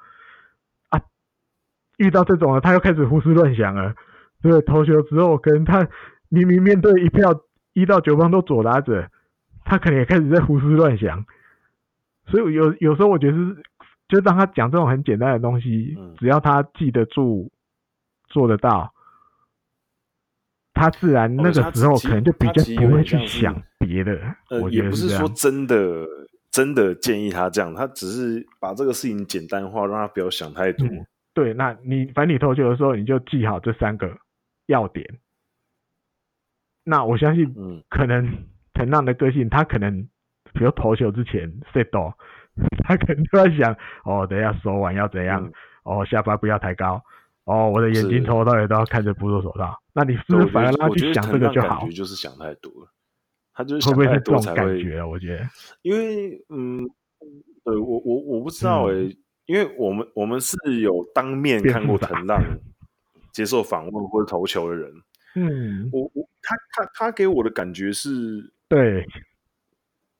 [0.89, 1.01] 啊！
[1.97, 3.95] 遇到这种了，他又开始胡思乱想了。
[4.43, 5.87] 对，投球之后，可能他
[6.29, 7.33] 明明面对一票
[7.73, 9.09] 一到九方都左打者，
[9.65, 11.25] 他可能也开始在胡思乱想。
[12.27, 13.63] 所以有有时候我觉得是，
[14.07, 17.51] 就当他讲这种很简单的东西，只要他记得住。
[18.29, 18.91] 做得到，
[20.73, 24.19] 他自然那个时候可能就比较不会去想别的。
[24.49, 26.03] 呃，我也不是说真的
[26.49, 30.87] 真的建议他这样，他只是把这个事情简单化，让他不要想太多。
[30.87, 34.17] 嗯、对，那你反正你投球的时候，你就记好这三个
[34.65, 35.19] 要点。
[36.83, 38.27] 那我相信，嗯，可能
[38.73, 40.01] 藤浪的个性，他可能
[40.53, 42.17] 比如投球之前 set 到，
[42.83, 47.01] 他可能就在想，哦，等一下手腕要怎样，嗯、哦，下巴不要抬高。
[47.45, 49.77] 哦，我的眼睛从头到尾都要看着捕手手套。
[49.93, 51.81] 那你是不是反而让他去想这个就好？
[51.81, 52.89] 感觉就是想太多了，
[53.53, 55.03] 他就是想太多才会，会，会这种感觉。
[55.03, 55.49] 我觉得，
[55.81, 56.89] 因为嗯，
[57.65, 62.41] 对我我我不知道诶、欸嗯，因为我们我们是有当面看过藤浪
[63.33, 64.89] 接受访问或者投球的人。
[65.35, 69.05] 嗯，我我他他他给我的感觉是，对，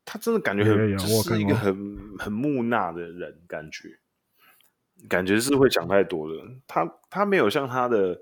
[0.06, 4.00] 他真的感觉很就是一个很很木讷的人感觉。
[5.10, 8.16] 感觉是会讲太多的，他他没有像他的，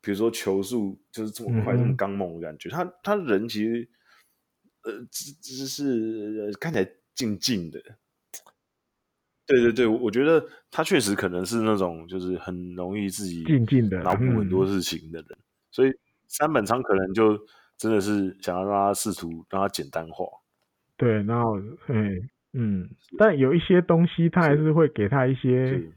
[0.00, 2.70] 比如说球速就是这么快、嗯、这么刚猛的感觉。
[2.70, 3.88] 他他人其实，
[4.82, 7.82] 呃，只只是看起来静静的。
[9.44, 15.38] 对对对，我觉得他确实可能是那种就是很容易自己静静的脑补很多事情的人。
[15.70, 15.92] 所以
[16.28, 17.38] 三本仓可能就
[17.76, 20.24] 真的是想要让他试图让他简单化。
[20.96, 21.58] 对，然后
[21.88, 25.92] 嗯嗯，但有一些东西他还是会给他一些。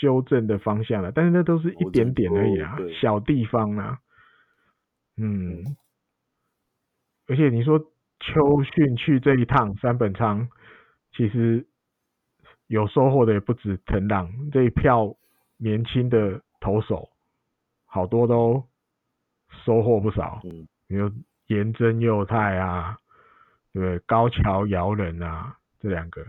[0.00, 4.00] 修正的方向了，但是那都是一点点而已啊，小地方啊。
[5.16, 5.62] 嗯，
[7.28, 10.48] 而且你说秋训去这一趟，三本仓
[11.16, 11.64] 其实
[12.66, 15.14] 有收获的也不止藤浪这一票
[15.56, 17.08] 年轻的投手，
[17.84, 18.64] 好多都
[19.64, 20.40] 收获不少。
[20.42, 21.10] 嗯，比如
[21.46, 22.98] 岩贞祐太啊，
[23.72, 26.24] 对，高桥遥人啊，这两个，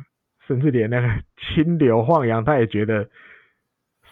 [0.47, 3.09] 甚至连那个 清流晃洋，他也觉得。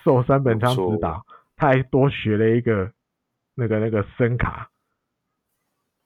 [0.03, 1.23] 受三本昌指导，
[1.55, 2.91] 他还多学了一个
[3.53, 4.71] 那个那个声卡，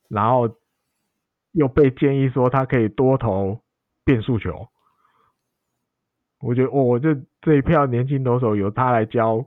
[0.09, 0.57] 然后
[1.53, 3.61] 又被建议说他可以多投
[4.03, 4.67] 变速球。
[6.41, 9.45] 我觉得哦，这这一票年轻投手由他来教，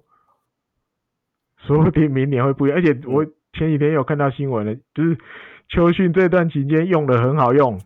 [1.58, 2.78] 说不定明年会不一样。
[2.78, 3.26] 而且我
[3.58, 5.18] 前几天有看到新闻了，就是
[5.68, 7.78] 秋训这段期间用的很好用，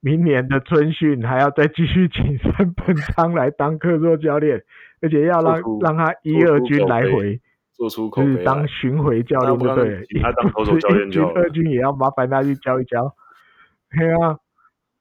[0.00, 4.62] 明年的春训还要再继续请三本仓来当客座教练。
[5.02, 7.38] 而且要让让他一二军来回，
[7.74, 11.40] 做出就是当巡回教练就对了，他当投手教练就好了。
[11.40, 13.14] 一军二军也要麻烦他去教一教。
[13.90, 14.38] 对啊，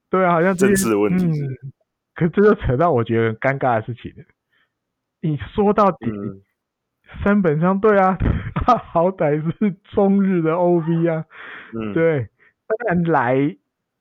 [0.10, 1.46] 对啊，好像这政治问题是。
[1.46, 1.72] 嗯，
[2.14, 4.12] 可这就扯到我觉得很尴尬的事情。
[5.22, 6.42] 你说到底，嗯、
[7.24, 8.18] 山本商对啊，
[8.54, 11.26] 他 好歹是中日的 OB 啊，
[11.74, 12.28] 嗯、对，
[12.68, 13.36] 当然来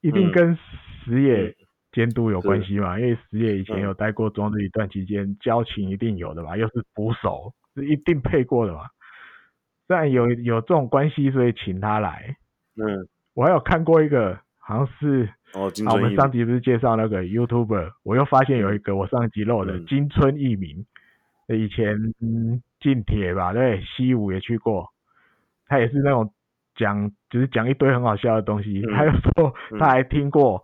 [0.00, 0.56] 一定跟
[1.04, 1.48] 石野。
[1.48, 1.54] 嗯
[1.94, 2.98] 监督有关系嘛？
[2.98, 6.56] 因为石野以前有待过中日一段期间，嗯，交情一定有的吧？
[6.56, 8.80] 又是捕手，是一定配过的嘛？
[9.86, 12.34] 但有有这种关系，所以请他来。
[12.74, 20.84] 嗯，我还有看过一个，好像是哦，我们上集不是介绍那个 YouTuber，我又发现有一个我上集漏的金村一明，
[21.46, 21.96] 嗯，以前
[22.84, 24.92] 近铁吧，对，西武也去过，
[25.66, 26.30] 他也是那种
[26.76, 30.62] 讲，就是讲一堆很好笑的东西，他，说他还听过。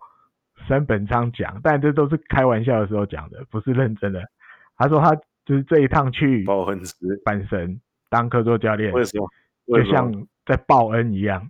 [0.67, 4.21] 山本昌讲，但这都是开玩笑的时候讲的，不是认真的。
[4.77, 7.81] 他说他就是这一趟去报恩师阪神
[8.11, 9.27] 当客座教练，为什么？
[9.65, 11.49] 就像在报恩一样，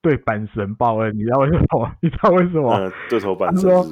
[0.00, 1.14] 对阪神报恩。
[1.14, 1.92] 你知道为什么？
[2.00, 2.74] 你知道为什么？
[2.78, 3.56] 嗯，对头阪神。
[3.56, 3.84] 他说，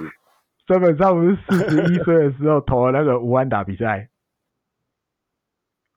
[0.67, 4.09] 孙本昌不是四十一岁的时候投了那个无安打比赛，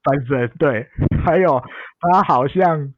[0.04, 0.88] 阪神对，
[1.26, 1.62] 还有
[2.00, 2.94] 他好像。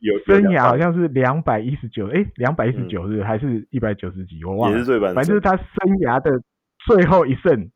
[0.00, 4.84] 有生涯好像是两百一十九，哎，两百一十九日还是一百九十几，我忘了。
[5.14, 5.66] 反正就是他生
[6.00, 6.32] 涯的
[6.84, 7.70] 最后一胜，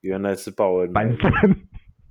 [0.00, 1.30] 原来是报恩板神。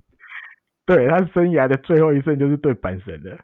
[0.86, 3.38] 对，他生涯的最后一胜就是对板神的。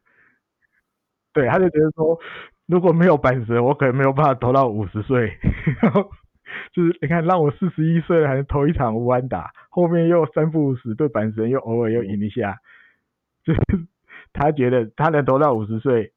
[1.35, 2.19] 对，他就觉得说，
[2.67, 5.37] 如果没有板神，我可能没有办法投到五十岁。
[6.73, 12.59] 就是你看，让我四十一岁还能投一场无安打，后面又三不五时对板神又偶尔又赢一下，
[13.45, 13.61] 就是。
[14.33, 16.13] 他觉得他能投到五十岁，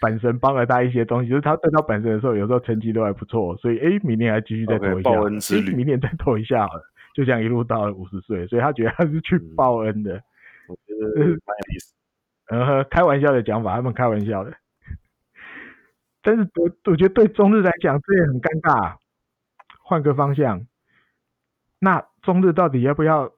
[0.00, 6.82] 阪神帮了他一些东西，就是他对到阪神的时候，有时候成绩都还不错，所以哎，明年还继续再投一下，okay, 报恩之旅，明年再投一下好了，
[7.14, 10.16] 就这样一路到了五十岁，所以他觉得他是去报恩的。
[10.16, 10.22] 嗯、
[10.68, 11.94] 我觉得蛮有意思，
[12.48, 14.54] 呃， 开玩笑的讲法，他们开玩笑的。
[16.24, 18.96] 但是我我觉得对中日来讲，这也很尴尬。
[19.84, 20.66] 换个方向，
[21.78, 23.30] 那中日到底要不要？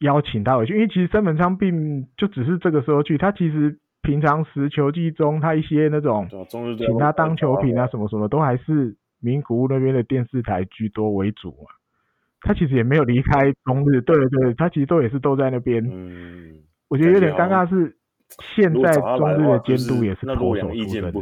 [0.00, 6.26] 邀请他回去，因为其实森本昌并就只是这个时候去，他其实平常时球季中，他一些那种
[6.78, 11.68] 请他当球评啊什么什么，都还是名古屋那边的电视台居多为主嘛。
[12.40, 15.84] 他其实也没有离开中日，对对，他其实都也是都在那边。
[15.86, 17.94] 嗯，我觉得有点尴尬是，
[18.56, 21.12] 现在中日的监督也是投手出身，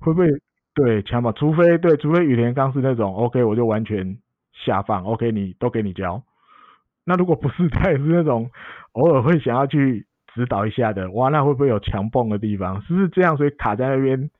[0.00, 0.26] 会不会
[0.78, 1.32] 对强嘛？
[1.32, 4.16] 除非对，除非羽田刚是那种 OK，我就完全
[4.52, 6.22] 下放 OK，你都给你教。
[7.04, 8.50] 那如果不是，他也是那种
[8.92, 12.80] 偶尔会想要去指导一下的，哇，那会不会有强蹦的地方？
[12.82, 13.36] 是不是这样？
[13.36, 14.30] 所以卡在那边。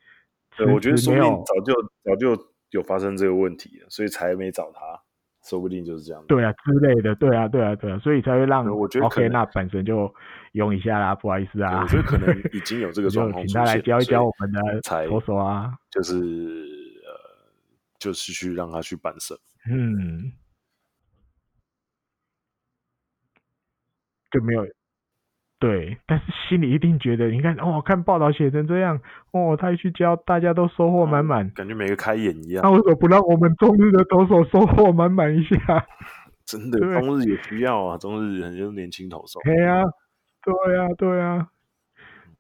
[0.56, 1.72] 对，我觉得说不定早就
[2.02, 2.36] 早就
[2.70, 5.00] 有发生这个问题了，所以才没找他，
[5.48, 6.22] 说不定就是这样。
[6.28, 10.12] 对啊，之类的，对啊，对啊，对啊，所以才会让我觉得 OK，那本身就
[10.52, 11.80] 用一下啦，不好意思啊。
[11.82, 17.10] 我觉得可能 已经有这个状况，请他来教一教我们的投手啊，就是呃，
[17.98, 19.34] 就是去让他去办事，
[19.70, 20.32] 嗯。
[24.30, 24.62] 就没有，
[25.60, 29.00] 对，但是心里一定觉得，你看哦，看报道写成这样，
[29.32, 32.62] 哦，他一去教，大家都收获满满，嗯，感觉每个开眼一样。
[32.62, 35.84] 那为什么不让我们中日的投手收获满满一下？
[36.46, 39.40] 真的，中日也需要啊，中日很多年轻投手。
[39.42, 39.82] 对啊，
[40.44, 41.48] 对啊，对啊，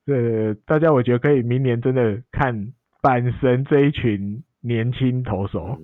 [0.06, 5.76] 对，大家我觉得可以明年真的看阪神这一群年轻投手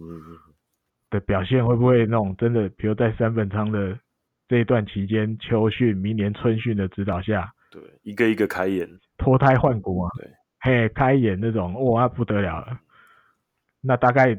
[1.11, 3.99] 的表现会不会那种真的，比如在三本仓的。
[4.48, 10.30] 这一段期间，秋训、明年春训的指导下，对，一个一个开眼，脱胎换骨啊，对，
[10.62, 12.80] 嘿，开眼那种，哇，那不得了了。
[13.82, 14.36] 那大概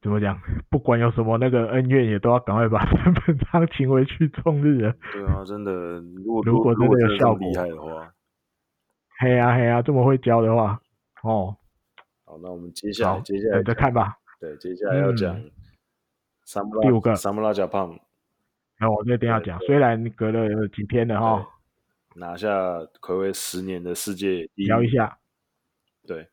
[0.00, 0.40] 怎么讲？
[0.70, 4.94] 不管有什么那个恩怨，也都要赶快把三本昌请回去中日了。
[5.12, 5.72] 对啊，真的，
[6.24, 8.12] 如果如果真的有效果厉害的话，
[9.18, 10.80] 嘿呀嘿呀，这么会教的话，
[11.22, 11.56] 哦，
[12.24, 14.16] 好，那我们接下来接下来再看吧。
[14.40, 15.40] 对，接下来要讲
[16.80, 17.66] 第五个サムラジャ
[18.77, 18.87] パン。
[18.87, 21.47] 然后我这边要讲，虽然隔了几天了哈，
[22.15, 22.49] 拿下
[23.01, 25.17] 暌违十年的世界第一，聊一下。
[26.05, 26.27] 对，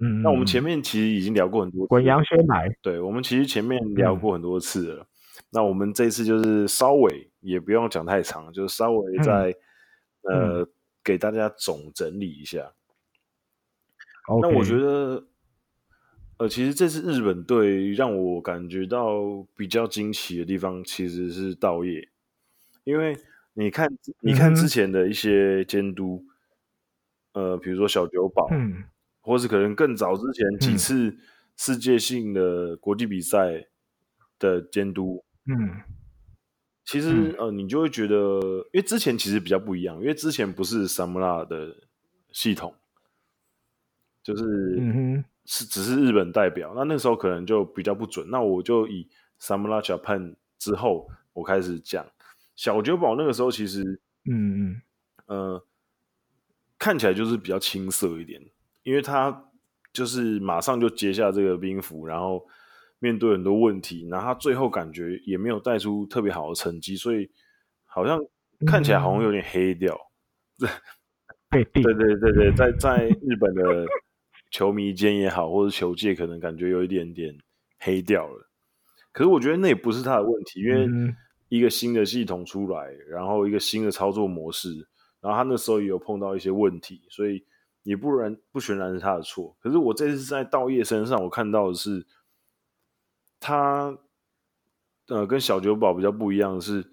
[0.00, 1.86] 嗯，那我们前面其实已经聊过很多次。
[1.88, 2.68] 滚羊先来。
[2.82, 5.02] 对，我们其实前面聊过很多次了。
[5.02, 5.06] 嗯、
[5.50, 9.54] 那我们这次就是稍微也不用讲太长，就是稍微再、
[10.22, 10.68] 嗯、呃
[11.02, 12.72] 给大家总整理一下。
[14.42, 15.24] 那我觉得。
[16.38, 22.10] 呃，其实这次日本队让我感觉到比较惊奇的地方，其实是道业，
[22.84, 23.16] 因为
[23.54, 23.88] 你看，
[24.20, 26.26] 你看之前的一些监督，
[27.32, 28.84] 嗯、呃，比如说小酒保，嗯，
[29.22, 31.16] 或是可能更早之前几次
[31.56, 33.68] 世界性的国际比赛
[34.38, 35.80] 的监督，嗯，
[36.84, 38.14] 其实呃，你就会觉得，
[38.74, 41.74] 因为之前其实比较不一样，因为之前不是萨姆拉的
[42.30, 42.74] 系统，
[44.22, 44.44] 就是，
[44.78, 45.24] 嗯哼。
[45.46, 48.28] 是只是日本代表，那那时候可能就比较不准。
[48.30, 49.08] 那我就以
[49.40, 52.04] Samura Japan 之后，我开始讲
[52.56, 54.82] 小酒保那个时候，其实嗯嗯
[55.26, 55.64] 呃
[56.78, 58.42] 看起来就是比较青涩一点，
[58.82, 59.44] 因为他
[59.92, 62.44] 就是马上就接下这个兵符，然后
[62.98, 67.30] 面对很多问题，然后他最后感觉也没有带出特别好的成绩，所以
[67.84, 68.20] 好像
[68.66, 69.96] 看起来好像有点黑掉。
[70.58, 70.68] 对、
[71.50, 73.86] 嗯、对对对对，在在日本的。
[74.50, 77.36] 球迷间也好，或者球界可能感觉有一点点
[77.78, 78.48] 黑掉了。
[79.12, 81.14] 可是我觉得那也不是他的问题，因为
[81.48, 84.88] 一个新的系统出来，然后一个新的操作模式，
[85.20, 87.44] 然后他那时候也有碰到一些问题，所以
[87.82, 89.56] 也不然不全然是他的错。
[89.60, 92.06] 可是我这次在道业身上，我看到的是
[93.40, 93.96] 他，
[95.08, 96.84] 呃，跟小酒保比较不一样的是，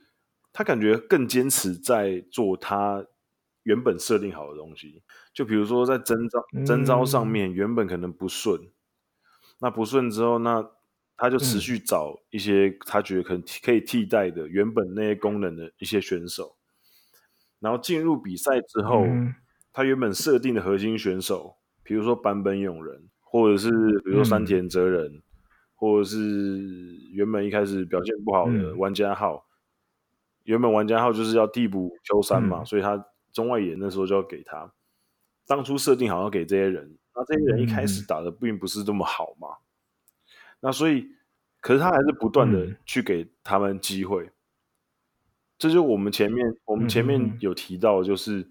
[0.54, 3.06] 他感觉更坚持在做他
[3.64, 5.02] 原本设定好的东西。
[5.34, 8.72] 就比如说在征招征招上面，原本可能不顺，嗯、
[9.60, 10.70] 那不顺之后，那
[11.16, 16.56] 他就持续找一些他觉得可能可以替代的原本那些功能的一些选手。
[17.60, 19.34] 然后进入比赛之后，嗯、
[19.72, 23.70] 他原本设定的核心选手，比如说坂本勇人，或者是
[24.04, 25.24] 比如说山田哲人，嗯、
[25.76, 26.18] 或者是
[27.14, 29.50] 原本一开始表现不好的玩家号，嗯、
[30.44, 34.72] 原本玩家号就是要替补秋山嘛，嗯、所以他中外野那时候就要给他。
[35.46, 40.32] 当初设定好要给这些人，那这些人一开始打的并不是这么好嘛，嗯、
[40.62, 41.06] 那所以，
[41.60, 44.30] 可是他还是不断的去给他们机会。
[45.58, 48.50] 这就我们前面我们前面有提到，就是，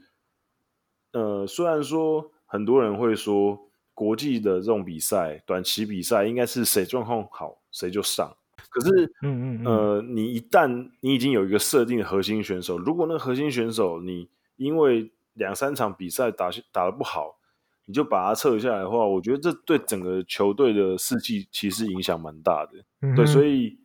[1.13, 8.35] 嗯、呃，虽然说很多人会说国际的这种比赛，短期比赛应该是谁状况好谁就上，
[8.69, 9.65] 可是，嗯嗯。
[9.65, 17.39] 呃，你一旦你已经有一个设定的核心选手，如果那个核心选手你因为两三场比赛打打的不好，
[17.87, 23.79] 你就把他撤下来的话，我觉得这对整个球队的士气其实影响蛮大的，嗯、对，所以。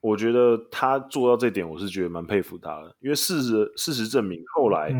[0.00, 4.92] 我觉得他做到这点，我是觉得蛮佩服他的，因为事实事实证明，后来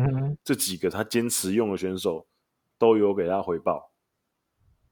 [0.45, 2.25] 这几个他坚持用的选手
[2.77, 3.91] 都有给他回报，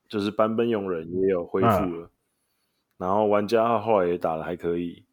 [0.09, 2.09] 就是班本用人也有恢复了，
[2.97, 5.05] 然后玩家后来也打的还可以，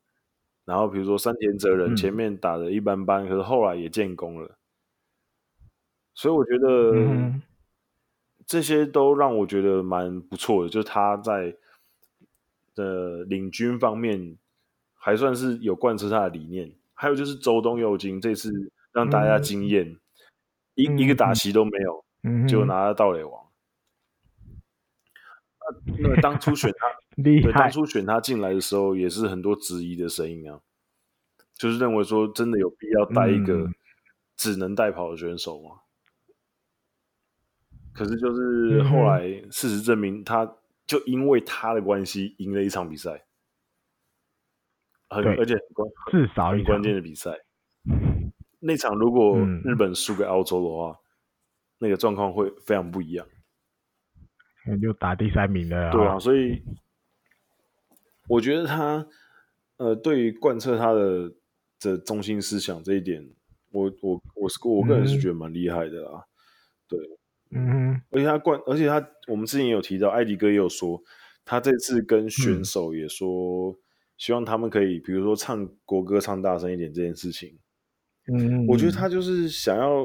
[0.64, 4.57] 然后比如说山田哲人前面打的一般般，可是后来也建功了，
[6.18, 7.32] 所以我觉得
[8.44, 11.54] 这些都让我觉得蛮不错的，就是他在
[12.74, 14.36] 的领军方面。
[15.00, 18.50] 还算是有贯彻他的理念，还有就是周东佑京这次
[18.92, 19.98] 让大家惊艳，嗯、
[20.74, 23.46] 一一个打席都没有，嗯、就拿了盗垒王。
[25.86, 26.88] 嗯、那当初选他，
[27.22, 30.60] 对，当初选他进来的时候，也是很多质疑的声音啊，
[31.54, 33.70] 就是认为说真的有必要带一个
[34.36, 35.70] 只能带跑的选手吗？
[37.98, 43.24] 嗯、可是就是后来事实证明，他就因为他的关系赢了一场比赛。
[45.10, 47.30] 很而且很关至少很关键的比赛，
[48.60, 51.00] 那场如果日本输给澳洲的话，嗯、
[51.78, 53.26] 那个状况会非常不一样。
[54.66, 55.90] 那就打第三名了。
[55.90, 56.62] 对啊，所以
[58.28, 59.06] 我觉得他
[59.78, 61.32] 呃，对于贯彻他的
[61.80, 63.26] 的中心思想这一点，
[63.70, 66.10] 我我我是我个人是觉得蛮厉害的啦。
[66.18, 66.28] 嗯、
[66.86, 67.17] 对，
[67.50, 71.02] 嗯，而且他冠，而且他我们之前也有提到，艾迪哥也有说，
[71.44, 73.72] 他这次跟选手也说。
[73.72, 73.76] 嗯
[74.18, 77.56] 希望他们可以，比如说唱国歌唱大声一点这件事情。
[78.26, 80.04] 嗯，我觉得他就是想要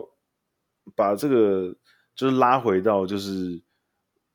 [0.96, 1.76] 把这个
[2.16, 3.60] 就是拉回到就是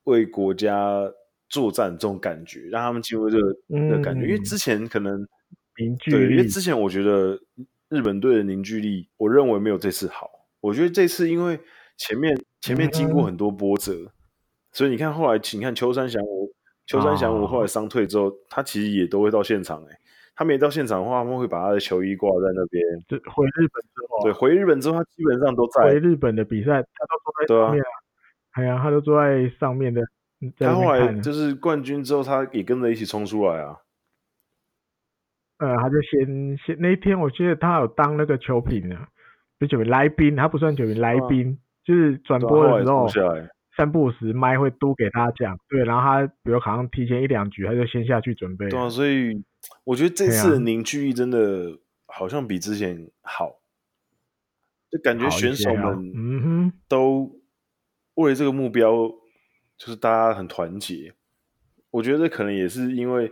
[0.03, 1.01] 为国家
[1.49, 3.57] 作战这种感觉，让他们进入这个
[3.89, 4.27] 的感觉。
[4.27, 5.25] 因为之前可能
[5.81, 7.41] 凝聚力，对，因为之前我觉得
[7.89, 10.29] 日本队的凝聚力，我认为没有这次好。
[10.61, 11.61] 我觉得这次因为
[11.99, 13.93] 前面前面经过很多波折，
[14.73, 16.51] 所以你看后来，请看秋山翔吾。
[16.87, 20.01] 秋山翔吾后来伤退之后，他其实也都会到现场哎、欸。
[20.35, 22.83] 他没到现场的话，他们会把他的球衣挂在那边。
[23.07, 25.83] 就回日本之后，对，回日本之后，他基本上都在。
[25.83, 27.91] 回日本的比赛，他都坐在上面啊。
[28.53, 30.01] 哎呀，他都坐在上面的。
[30.57, 33.77] 他后来就是冠军之后，他也跟着一起冲出来啊。
[35.59, 39.09] 呃，他就先先那一天，我记得他有当那个球评啊，
[39.59, 43.09] 不是球评来宾，他不算球评来宾，啊、就是转播的时候。
[43.77, 48.69] 三不五时麦会都给他讲，对，然后他比如好像提前一两局，他就先下去准备。
[48.69, 49.41] 对啊，所以
[49.85, 53.55] 我觉得这次的凝聚力真的好像比之前好，啊、
[54.91, 57.41] 就感觉选手们嗯哼都
[58.15, 58.93] 为了这个目标，
[59.77, 61.15] 就是大家很团结。
[61.93, 63.31] 我觉得可能也是因为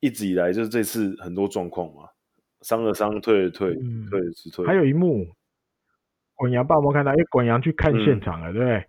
[0.00, 2.08] 一直以来就是这次很多状况嘛，
[2.62, 4.66] 伤了伤，退了退，嗯、退了是退。
[4.66, 5.26] 还有一幕，
[6.38, 7.12] 滚阳爸有看到？
[7.12, 8.84] 因为滚阳去看现场了，嗯、对不对？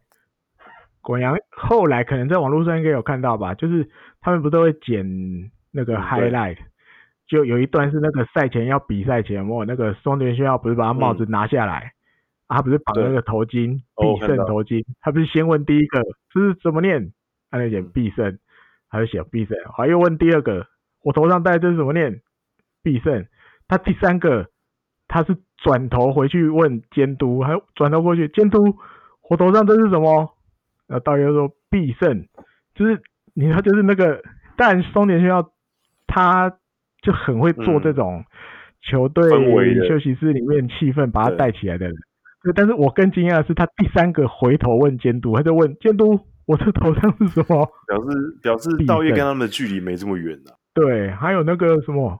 [1.01, 3.89] 滚阳后来可能在网络上应该有看到吧，就是
[4.21, 6.63] 他们不都会剪那个 highlight，对。
[7.27, 11.93] 就有一段是那个赛前要比赛前，我那个松田宣浩不是把他帽子拿下来，
[12.47, 16.01] 嗯、啊，他不是绑那个头巾，必胜头巾，他不是先问第一个
[16.33, 17.11] 这是怎么念，
[17.51, 18.39] 他就写必胜，
[18.89, 20.65] 他就写必胜，好，又问第二个，
[21.03, 22.21] 我头上戴这是怎么念，
[22.83, 23.25] 必胜，
[23.67, 24.47] 他第三个
[25.09, 28.77] 他是转头回去问监督，还转头过去监督，
[29.29, 30.29] 我头上这是什么？
[30.87, 32.25] 呃，导游说必胜，
[32.73, 33.01] 就是
[33.33, 34.21] 你说就是那个，
[34.55, 35.49] 但松田宣浩
[36.07, 36.49] 他
[37.01, 38.23] 就很会做这种
[38.81, 39.29] 球队
[39.87, 41.95] 休息室里面气氛，把他带起来的人。
[42.41, 50.55] 对，但是我更惊讶的是，他第三个回头问监督，他就问监督：“我这头上是什么？”表示表示道业跟他们的距离没这么远呢、啊。
[50.73, 52.17] 对，还有那个什么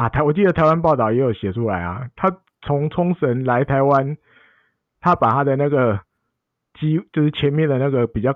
[0.00, 4.16] 啊，台我记得台湾报道也有写出来啊，他从冲绳来台湾，
[4.98, 6.00] 他把他的那个
[6.72, 8.34] 机，就是前面的那个比较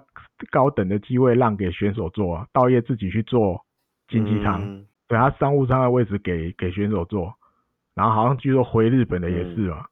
[0.50, 3.64] 高等的机位让给选手坐啊，稻叶自己去坐
[4.08, 7.32] 经济舱，嗯、对他商务舱的位置给给选手坐，
[7.94, 9.86] 然后好像据说回日本的也是嘛，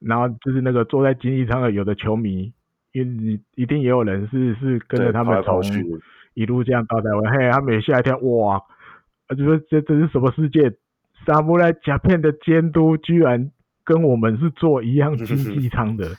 [0.00, 2.54] 嗯、然后就是那个坐在经济舱的有的球迷，
[2.92, 5.62] 因为你一定也有人是是跟着他们从
[6.32, 8.62] 一路这样到台湾，嘿，他们也吓一跳，哇！
[9.30, 10.76] 啊，就说这这是什么世界？
[11.26, 13.52] 沙布莱甲片的监督居然
[13.84, 16.16] 跟我们是做一样经济舱的。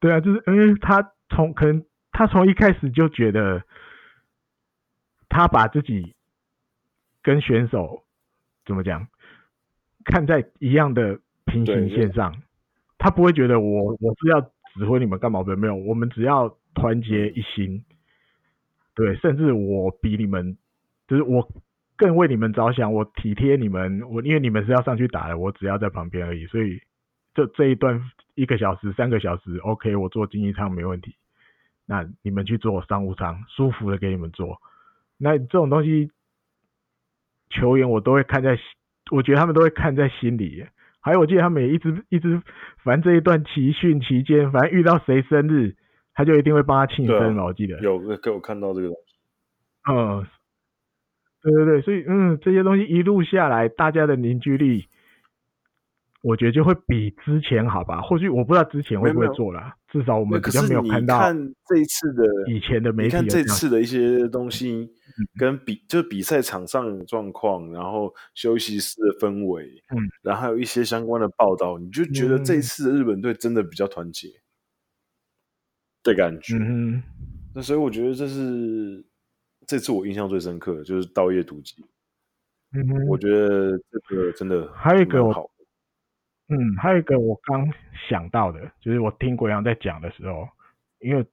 [0.00, 3.62] 对啊，就是因为他从可能他从一开始就觉得，
[5.28, 6.16] 他把自己
[7.22, 8.02] 跟选手
[8.66, 9.06] 怎么讲，
[10.04, 12.42] 看在一样的平行线上，
[12.98, 14.40] 他不会觉得我我是要
[14.74, 17.84] 指挥你们干嘛的，没有，我们只要团结一心。
[18.96, 20.58] 对，甚至我比你们。
[21.12, 21.46] 就是我
[21.94, 26.46] 更为你们着想，我体贴你们，我因为你们是要上去打的，我只要在旁边而已。
[26.46, 26.80] 所以
[27.34, 28.00] 这这一段
[28.34, 31.14] 一个小时、三个小时，OK，我坐经济舱没问题。
[31.84, 34.56] 那你们去做商务舱，舒服的给你们做。
[35.18, 36.10] 那这种东西，
[37.50, 38.58] 球员我都会看在，
[39.10, 40.64] 我觉得他们都会看在心里。
[40.98, 42.40] 还有，我记得他们也一直一直，
[42.82, 45.76] 反正这一段集训期间，反正遇到谁生日，
[46.14, 47.42] 他就一定会帮他庆生嘛。
[47.42, 50.26] 啊、我记得有给我看到这个东西，嗯。
[51.42, 54.86] 对对对，所以嗯，这些东西一路下来，大家的凝聚力，
[56.22, 58.00] 我觉得就会比之前好吧？
[58.00, 61.18] 或许我不知道之前会不会做了，至少我们比较没有看到。
[61.18, 61.36] 看
[61.66, 64.88] 这一次的以前的媒体，看这次的一些东西，
[65.36, 74.28] 跟比、嗯、就是比赛场上的状况，然后休息室的氛围，嗯，然后还有一些相关的报道，你就觉得这一次的日本队真的比较团结
[76.04, 76.54] 的感觉。
[76.56, 77.02] 嗯，
[77.52, 79.04] 那所以我觉得这是。
[79.72, 81.82] 这次我印象最深刻的就是稻叶笃纪，
[82.74, 83.70] 嗯哼，我觉得
[84.06, 85.50] 这个真的还有一个我，
[86.48, 87.66] 嗯，还有一个我刚
[88.06, 90.46] 想到的，就是我听国阳在讲的时候，
[91.00, 91.24] 因为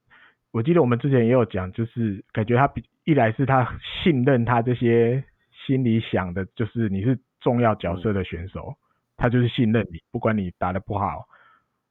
[0.52, 5.22] 我记得我们之前也有讲，就是感觉他比一来是他信任他这些
[5.66, 8.76] 心里想的，就是你是重要角色的选手，嗯、
[9.18, 11.26] 他就是信任你，不管你打的不好，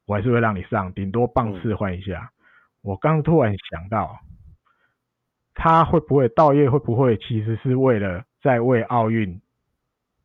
[0.07, 2.31] 我还是会让你上，顶多棒次换一下。
[2.33, 4.19] 嗯、我刚突然想到。
[5.61, 9.41] 他会不会道业会不会其实是为了在为奥运，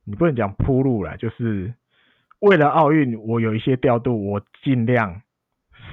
[0.05, 1.75] 你不能讲铺路了，就是
[2.39, 5.23] 为了奥运，我有一些调度，我尽量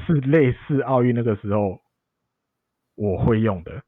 [0.06, 1.82] 是类似奥运那个时候
[2.94, 3.82] 我会用的，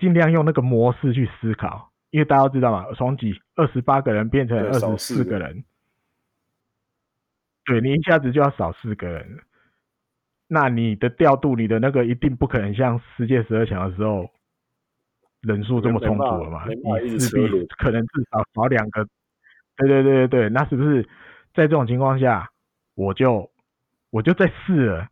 [0.00, 5.62] 尽量用那个模式去思考，因为大家都知道嘛，从几二十八个人变成二十四个人，
[7.66, 9.38] 对，你一下子就要少四个人，
[10.48, 14.28] 那你的调度，你的那个一定不可能像世界十二强的时候。
[15.46, 16.64] 人数这么充足了嘛？
[17.02, 19.06] 你势必可能至少少两个。
[19.76, 21.02] 对对对对对，那是不是
[21.54, 22.48] 在这种情况下，
[22.94, 23.50] 我就
[24.10, 25.08] 我就在试了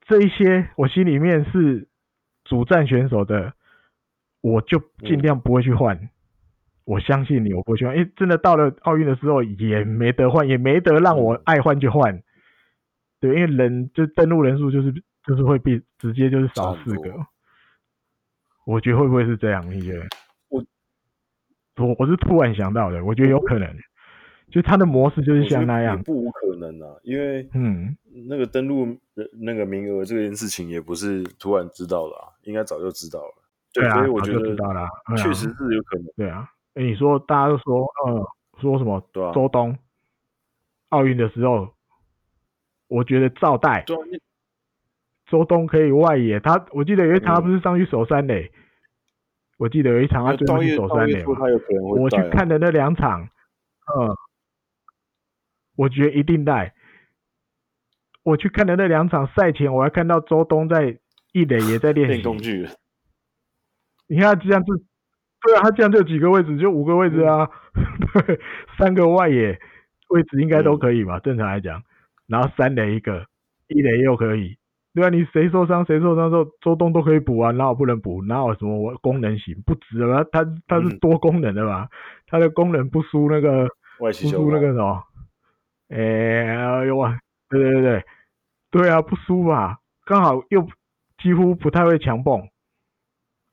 [0.00, 1.86] 这一些，我心里面是
[2.44, 3.52] 主战选手的，
[4.40, 5.96] 我就尽量不会去换。
[5.96, 6.08] 嗯、
[6.84, 7.96] 我相信你，我不会去换。
[7.96, 12.20] 因为真的到了奥运的时候，也没得换，也没得让我爱换就换。
[13.20, 14.92] 对，因为人就登录人数就是
[15.24, 17.14] 就是会比直接就是少四个。
[18.68, 19.66] 我觉得会不会是这样？
[19.70, 20.06] 你觉得？
[20.50, 20.62] 我
[21.76, 23.66] 我我是突然想到的，我觉得有可能，
[24.50, 26.94] 就他的模式就是像那样，不无可能啊。
[27.02, 27.96] 因为嗯，
[28.28, 28.94] 那个登录
[29.40, 33.34] 那个名额这件事情也不是突然知道的啊，应该早就知道了。
[33.72, 36.06] 对啊，所以我觉得知道了，确实是有可能。
[36.14, 38.28] 对啊，哎，你说大家都说，呃，
[38.60, 39.02] 说什么？
[39.14, 39.74] 对啊，周东
[40.90, 41.72] 奥运的时候，
[42.88, 43.82] 我觉得照带。
[45.30, 48.52] 周东可以外野，他我记得有一场他不是上去守三垒，嗯、
[49.58, 51.34] 我记得有一场他最后去守三垒嘛。
[51.96, 54.16] 我去看的那两场，嗯，
[55.76, 56.74] 我觉得一定带。
[58.24, 60.98] 我去看的那两场赛前，我还看到周东在
[61.32, 62.68] 一垒也在练习工具。
[64.06, 64.84] 你看他这样子，
[65.40, 67.84] 对啊，他这样就几个位置，就五个位置啊，嗯、
[68.26, 68.38] 对，
[68.76, 69.58] 三个外野
[70.08, 71.18] 位置应该都可以吧？
[71.18, 71.82] 嗯、正常来讲，
[72.26, 73.26] 然后三垒一个，
[73.68, 74.57] 一垒又可以。
[74.98, 78.20] 对啊，你谁受伤谁受伤之后，周东都可以补啊，哪有不能补？
[78.24, 80.24] 哪有什么功能型不值啊？
[80.32, 81.88] 他他是多功能的嘛，
[82.26, 83.68] 他、嗯、的功能不输那个，
[83.98, 85.04] 不输那个什么？
[85.90, 87.16] 哎呦哇！
[87.48, 88.04] 对对对对，
[88.72, 89.78] 对啊，不输吧？
[90.04, 90.66] 刚好又
[91.18, 92.48] 几乎不太会强蹦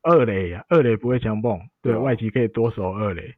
[0.01, 3.35] 二垒呀，二垒不会强蹦，对，外籍可以多守二垒。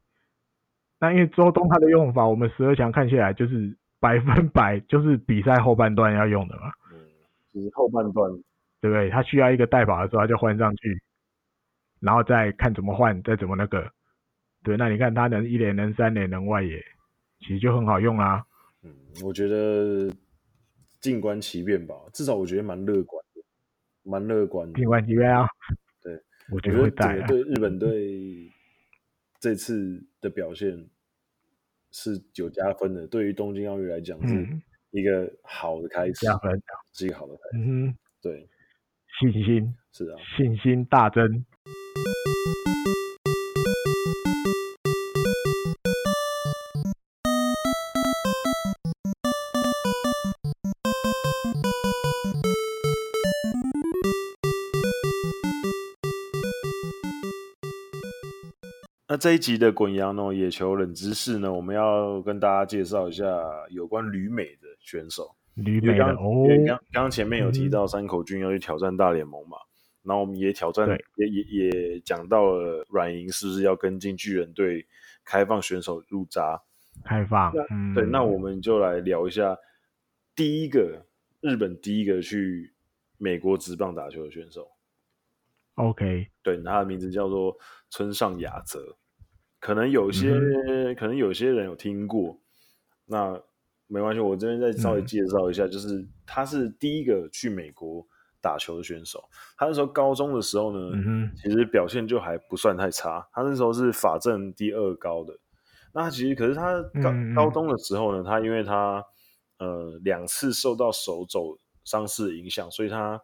[0.99, 6.71] 那因为周东他的用法，我们十二强看起来就是百分百就是比赛后半段要用的嘛。
[7.73, 8.31] 后半段，
[8.81, 9.09] 对不对？
[9.09, 11.01] 他需要一个代跑的时候，他就换上去，
[11.99, 13.91] 然后再看怎么换，再怎么那个。
[14.63, 16.83] 对，那你看他能一连能三连能外野，
[17.39, 18.45] 其实就很好用啦。
[18.83, 18.93] 嗯，
[19.23, 20.11] 我觉得
[20.99, 23.41] 静观其变吧，至少我觉得蛮乐观的，
[24.03, 24.77] 蛮乐观的。
[24.77, 25.47] 静观其变啊。
[26.01, 26.89] 对，我觉得。
[27.27, 28.51] 对日本队
[29.39, 30.89] 这次的表现
[31.91, 34.47] 是有加分的，对于东京奥运来讲是
[34.97, 36.59] 一个好的开始，加分
[36.91, 37.63] 是一个好的开始。
[37.63, 38.49] 嗯哼，对，
[39.19, 39.75] 信心。
[39.93, 41.45] 是啊，信心大增。
[59.09, 63.25] 那这一集的滚羊呢，野球冷知识呢，我们要跟大家介绍一下
[63.69, 65.35] 有关旅美的选手。
[65.55, 69.73] 旅美的哦，因为刚刚前面有提到山口君要去挑战大联盟嘛，嗯、
[70.03, 74.85] 然后我们也挑战，也也也讲到了软银是不是要跟进巨人队
[75.25, 76.61] 开放选手入札？
[77.03, 79.57] 开放，嗯、对，那我们就来聊一下
[80.35, 81.05] 第一个
[81.41, 82.73] 日本第一个去
[83.17, 84.67] 美国职棒打球的选手。
[85.73, 87.55] OK，对，他的名字叫做
[87.89, 88.95] 村上雅则，
[89.59, 92.39] 可能有些、嗯、可能有些人有听过，
[93.05, 93.41] 那
[93.87, 98.05] 没关系，我这边再稍微介绍一下，嗯、就是他是第一个去美国
[98.41, 99.23] 打球的选手。
[99.57, 105.33] 他那时候高中的时候呢，嗯、其实表现就还不算太差，他那时候是法政第二高的。
[105.93, 109.03] 那其实可是他高、嗯、高中的时候呢，他因为他
[109.59, 113.21] 呃两次受到手肘伤势的影响，所以他。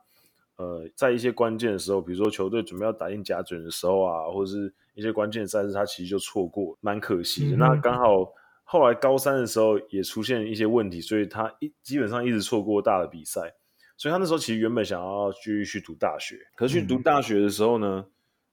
[0.56, 7.58] 呃，在一些关键的时候，比如说球队准备要打进甲准的时候啊，或者是一些关键的赛事，他其实就错过，蛮可惜的。
[7.58, 8.32] 嗯、那刚好
[8.74, 13.54] 后来高三的时候也出现一些问题，所以他一基本上一直错过大的比赛。
[13.98, 18.08] 所以他那时候其实原本想要继续去读大学，可是去读大学的时候呢，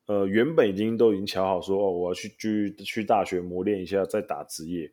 [0.09, 4.93] 嗯、呃，原本已经都已经瞧好说哦，我要去继续去大学磨练一下，再打职业。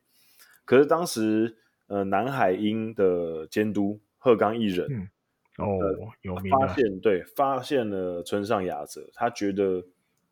[0.64, 1.58] 可是当时
[1.88, 4.86] 呃，南海鹰的监督鹤冈一人。
[4.90, 5.08] 嗯
[5.58, 5.76] 哦，
[6.22, 9.84] 有名发现对，发现了村上雅则，他觉得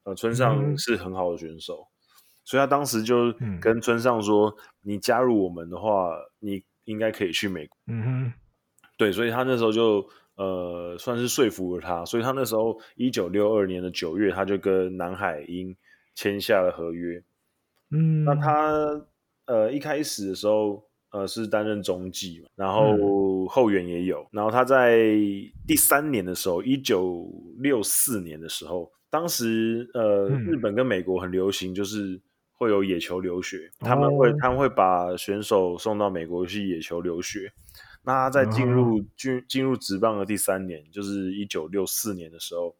[0.04, 1.95] 呃村上是很好的选手，嗯、
[2.46, 3.30] 所以他当时就
[3.60, 4.48] 跟村上说
[4.82, 8.32] ：“嗯、你加入我们的话，你应该可以去美国。”嗯哼，
[8.96, 15.76] 对，所以他那时候就呃算是说服了他，所以他那时候一九六二年的九月，他就跟南海鹰
[16.14, 17.22] 签下了合约。
[17.90, 19.06] 嗯，那他
[19.44, 20.86] 呃一开始的时候。
[21.10, 24.20] 呃，是担任中继嘛，然后后援也有。
[24.22, 24.98] 嗯、然后他在
[25.66, 27.26] 第三年的时候，一九
[27.58, 32.20] 六四年的时候，当时呃，嗯、日本跟美国很流行，就是
[32.56, 37.52] 会有野球留学，哦、他们会他们会把选手送到美国去野球留学。
[38.02, 42.76] 那他在进入进进入职棒的第三年，就是一九六四年的时候，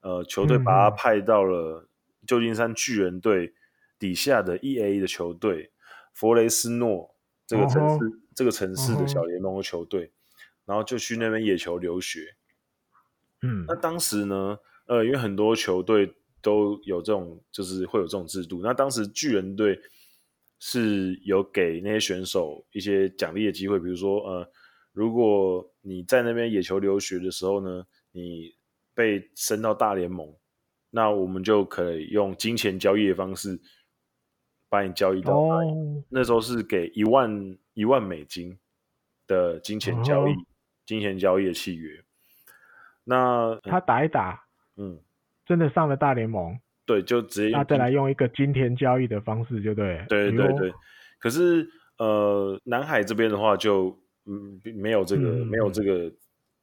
[0.00, 1.88] 呃，球队把他派到了
[2.26, 3.54] 旧金山巨人队
[3.98, 5.00] 底下的 E.A.
[5.00, 5.72] 的球队
[6.12, 7.14] 弗雷斯诺。
[7.46, 8.18] 这个城市，uh.
[8.34, 10.10] 这个城市的小联盟的球队，uh.
[10.66, 12.36] 然后就去那边野球留学。
[13.40, 18.60] 嗯，那当时呢，呃，因为很多球队都有这种，就是会有这种制度。
[18.62, 19.80] 那当时巨人队
[20.58, 24.50] 是有给那些选手一些奖励的机会，比如说，呃，
[24.92, 28.54] 如果你在那边野球留学的时候呢，你
[28.94, 30.34] 被升到大联盟，
[30.90, 33.60] 那我们就可以用金钱交易的方式。
[34.70, 36.04] 把你交易到，oh.
[36.10, 38.58] 那时候是给一万一万美金
[39.26, 40.44] 的金钱交易，oh.
[40.84, 42.04] 金钱交易的契约。
[43.02, 44.44] 那他打一打，
[44.76, 45.00] 嗯，
[45.48, 50.72] 真的上了大联盟，对，就直接那再来用一个金钱交易的方式，就对，对对对。
[51.18, 56.12] 可是呃，南海这边的话就嗯没有这个、嗯、没有这个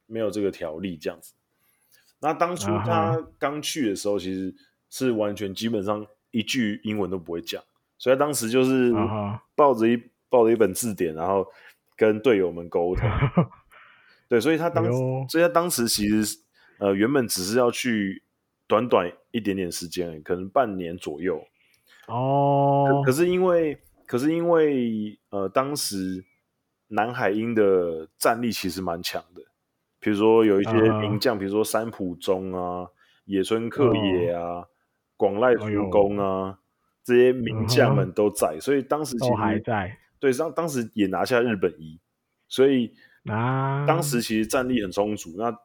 [0.06, 1.34] 没有这个条例这样子。
[2.20, 4.54] 那当初他刚去的时候，其实
[4.88, 7.62] 是完全基本上一句英文都不会讲。
[7.98, 8.92] 所以他当时就是
[9.54, 10.02] 抱着一、uh.
[10.28, 11.46] 抱着一本字典，然后
[11.96, 13.08] 跟队友们沟通。
[14.28, 14.90] 对，所以他当，哎、
[15.28, 16.38] 所以他当时其实
[16.78, 18.22] 呃原本只是要去
[18.66, 21.42] 短短一点点时间，可能半年左右。
[22.08, 26.24] 哦、oh.，可是因为可是因为呃当时
[26.88, 29.42] 南海鹰的战力其实蛮强的，
[30.00, 31.48] 比如说有一些名将，比、uh.
[31.48, 32.88] 如说三浦忠啊、
[33.24, 34.64] 野村克也啊、
[35.16, 36.58] 广濑福宫啊。
[37.06, 39.96] 这些名将们都在，嗯、所以当时其实都还在。
[40.18, 42.00] 对，当当时也拿下日本一，
[42.48, 42.92] 所以
[43.26, 45.36] 啊，当时其实战力很充足。
[45.38, 45.56] 那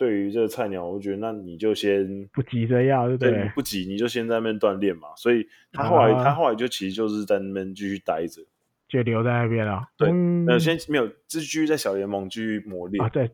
[0.00, 3.32] 对于这个菜鸟，我觉得那你就先不急着要，对不对？
[3.32, 5.08] 对，不急，你就先在那边锻炼嘛。
[5.14, 8.40] 所以他后来，啊、他后来就其实就是在那边继续待着，
[8.88, 9.86] 就留在那边了。
[9.98, 13.04] 对，那、嗯、先没有，就继续在小联盟继续磨练。
[13.04, 13.30] 啊，对。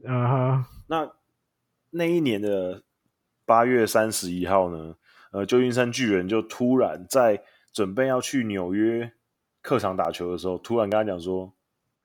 [0.88, 1.08] 那
[1.90, 2.82] 那一年的
[3.44, 4.96] 八月三十一号呢？
[5.30, 7.40] 呃，旧金山巨人就突然在
[7.72, 9.12] 准备要去纽约
[9.62, 11.52] 客场打球的时候，突然跟他讲说：“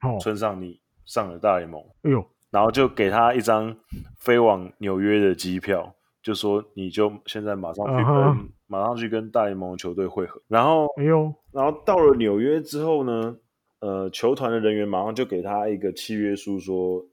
[0.01, 3.75] 哦，村上你上了大联盟。”哎呦，然后就给他一张
[4.17, 8.47] 飞往纽约的机票，就说你就现在马上去跟、uh-huh.
[8.67, 10.41] 马上去跟大联盟的球队会合。
[10.47, 13.37] 然后，哎呦，然后到了纽约之后呢，
[13.79, 17.05] 呃，球团的人员马上就给他一个契约书，说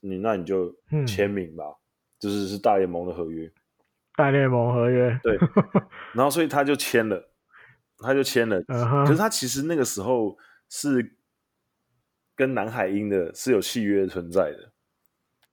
[0.00, 0.74] 你那你就
[1.06, 1.76] 签名吧，嗯、
[2.20, 3.50] 就是是大联盟的合约。
[4.16, 5.38] 大联盟合约，对，
[6.14, 7.28] 然后所以他就签了，
[7.98, 8.62] 他就签了。
[8.62, 9.04] Uh-huh.
[9.04, 10.36] 可是他其实那个时候
[10.68, 11.16] 是
[12.38, 14.72] 跟南海鹰的是有契约存在的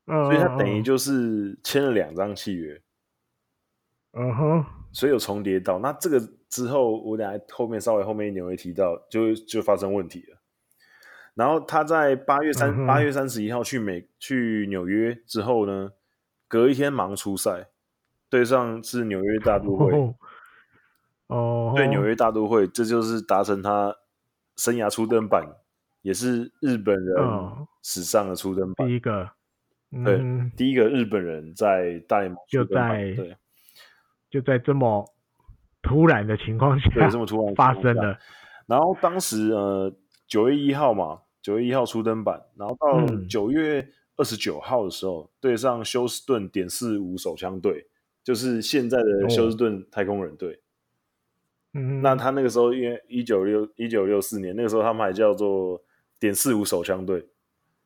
[0.06, 0.26] ，uh-huh.
[0.26, 2.80] 所以他等于就是签了两张契约。
[4.14, 5.80] 嗯哼，所以有重叠到。
[5.80, 10.38] 那这个之后，我等下后面稍微后面一点会提到，就就发生问题了。
[11.34, 13.04] 然后他在八月三八、uh-huh.
[13.04, 15.92] 月三十一号去美去纽约之后呢，
[16.48, 17.68] 隔一天忙出赛。
[18.28, 19.94] 对上是纽约大都会，
[21.28, 23.96] 哦，对纽约大都会，这就是达成他
[24.58, 25.46] 生涯初登板，
[26.06, 27.16] 也是日本人
[27.82, 29.28] 史上的初登板，第一个，
[30.06, 33.36] 对，第一个日本人在大联盟就在对，
[34.30, 35.04] 就在这么
[35.82, 38.20] 突然的情况下，对，这么突然 发生的。
[38.68, 39.92] 然后当时呃
[40.28, 47.88] 九月一号嘛，九月一号初登版，然后到九月二十九号的时候，对上休斯顿点四五手枪队。
[48.24, 50.60] 就是现在的休斯顿太空人队，
[51.74, 55.80] 嗯，那他那个时候因为一九六一九六四年那个时候他们还叫做
[56.20, 57.28] 点四五手枪队，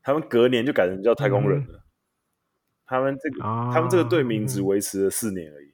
[0.02, 1.78] 他们隔年就改成叫太空人了。
[1.78, 1.82] 嗯、
[2.86, 5.72] 他们这个、啊、他们这个队名只维持了四年而已。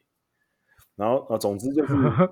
[0.96, 1.94] 然后啊，总之就是，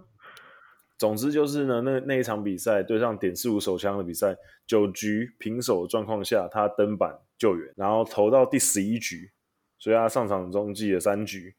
[0.98, 9.32] 总之就是呢，那那一场比赛对上点四五手枪的比赛，九局平手的状况下，他登板救援，然后投到第十一局，
[9.78, 11.54] 所以他上场中继了三局。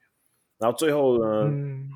[0.56, 1.90] 然后最后呢，嗯、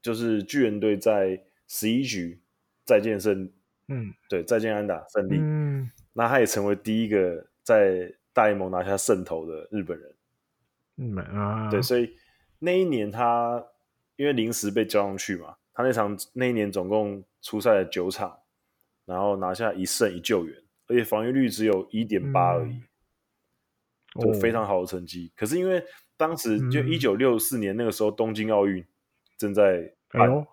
[0.00, 2.40] 就是巨人队在十一局
[2.86, 3.52] 再见胜，
[3.88, 10.14] 嗯，对，再见安打胜利，嗯，那他也成为第一个在大联盟拿下胜投的日本人，
[10.96, 12.14] 嗯啊，对，所以
[12.58, 13.64] 那一年他
[14.16, 18.38] 因为临时被叫上去嘛，他那场那一年总共出赛了九场，
[19.04, 22.82] 然后拿下一胜一救援，而且防御率只有一点八而已，
[24.14, 25.84] 嗯，就非常好的成绩，哦，可是因为。
[26.18, 28.84] 当时就一九六四年那个时候，东京奥运
[29.36, 30.44] 正在哎呦，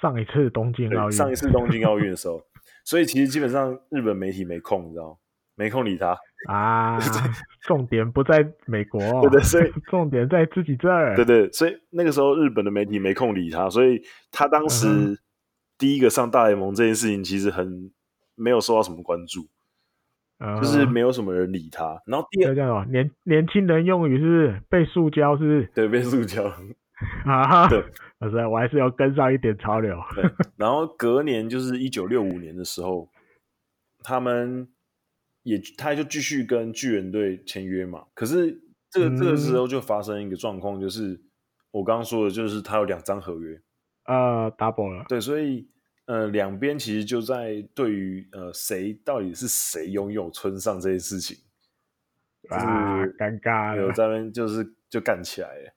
[0.00, 2.42] 上一次东京奥运，上一次东京奥运的时候，
[2.84, 5.18] 所以其实基本上日本媒体没空，你知道
[5.54, 6.16] 没空理他
[6.48, 6.98] 啊。
[7.66, 11.14] 重点不在美国， 对对，所以重点在自己这儿。
[11.16, 15.18] 对对，所以那个时候日本的媒体没空理他，所以他当时
[15.78, 17.90] 第一个上大联盟这件事情其实很
[18.34, 19.46] 没有受到什么关注。
[20.60, 25.70] 就是没有什么人理他，然后第二叫什么年年轻人用语是，是被塑胶，是？
[25.72, 26.52] 对，被塑胶
[27.26, 27.84] 啊，对，
[28.18, 29.96] 我 是我还是要跟上一点潮流。
[30.14, 30.24] 对，
[30.56, 33.08] 然后隔年就是一九六五年的时候，
[34.02, 34.68] 他们
[35.42, 38.04] 也他就继续跟巨人队签约嘛。
[38.14, 41.20] 可是这个这个时候就发生一个状况，就是
[41.70, 43.60] 我刚刚说的，就是他有两张合约，
[44.04, 45.04] 呃，double 了。
[45.08, 45.68] 对，所以。
[46.06, 51.36] 呃，两边其实就在对于呃谁到底是谁拥有村上这件事情
[52.50, 55.72] 啊，尴尬了，有在那边就是就干起来了。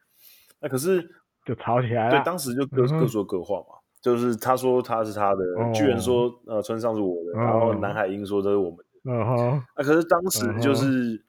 [0.59, 1.01] 那可是
[1.45, 3.77] 就吵起来了，对，当时就各、嗯、各说各话嘛。
[4.01, 8.85] 就是他说他是他的，哦、巨人说呃村上是我的，哦、然后南海英说这是我们的。
[9.01, 11.19] 那、哦啊、可是当时就是、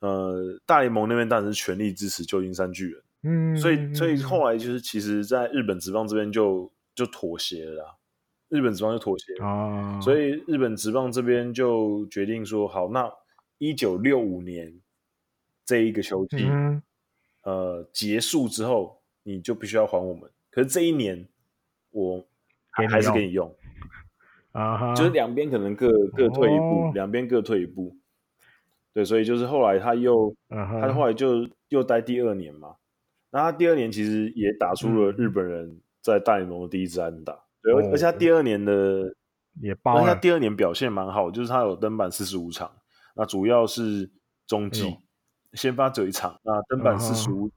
[0.00, 7.94] 哦、呃大联盟那边当然是全力支持旧金山巨人，嗯，所以所以后来就是其实在日本职棒这边就就妥协了啦。
[8.48, 13.10] 日本职棒就妥协了，所以日本职棒这边就决定说：好，那
[13.58, 14.80] 一九六五年
[15.66, 16.80] 这一个球季，嗯，
[17.46, 20.28] 呃，结束之后，你就必须要还我们。
[20.50, 21.28] 可是这一年，
[21.92, 22.26] 我
[22.70, 23.54] 还是给你用
[24.50, 27.96] 啊，就是两边可能各各退一步，两边各退一步。
[28.92, 32.74] 对，所以就是后来他又，他后来就又待第二年嘛。
[33.30, 37.44] 那他第二年其实也打出了日本人在大联盟的第一支安打。
[37.62, 39.14] 对，而且他第二年的
[39.60, 42.72] 也爆，而且他第二年表现蛮好，就是他有登板四十五场，
[43.14, 44.10] 那主要是
[44.48, 44.96] 中继，
[45.56, 47.50] 先发只有一场，那登板四十五，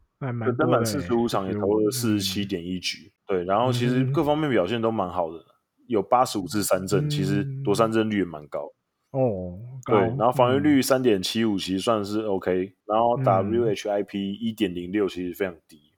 [0.57, 5.45] 登板四十五场也投了四十七点一局，对，然后其实各方面表现都蛮好的，
[5.87, 8.71] 有八十五次三振，其实夺三振率也蛮高
[9.11, 15.93] 哦，对，然后防御率三点七五其实算是 OK，然后 WHIP 一点零六其实非常低，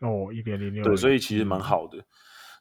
[0.00, 2.04] 哦，一点零六，对，所以其实蛮好的。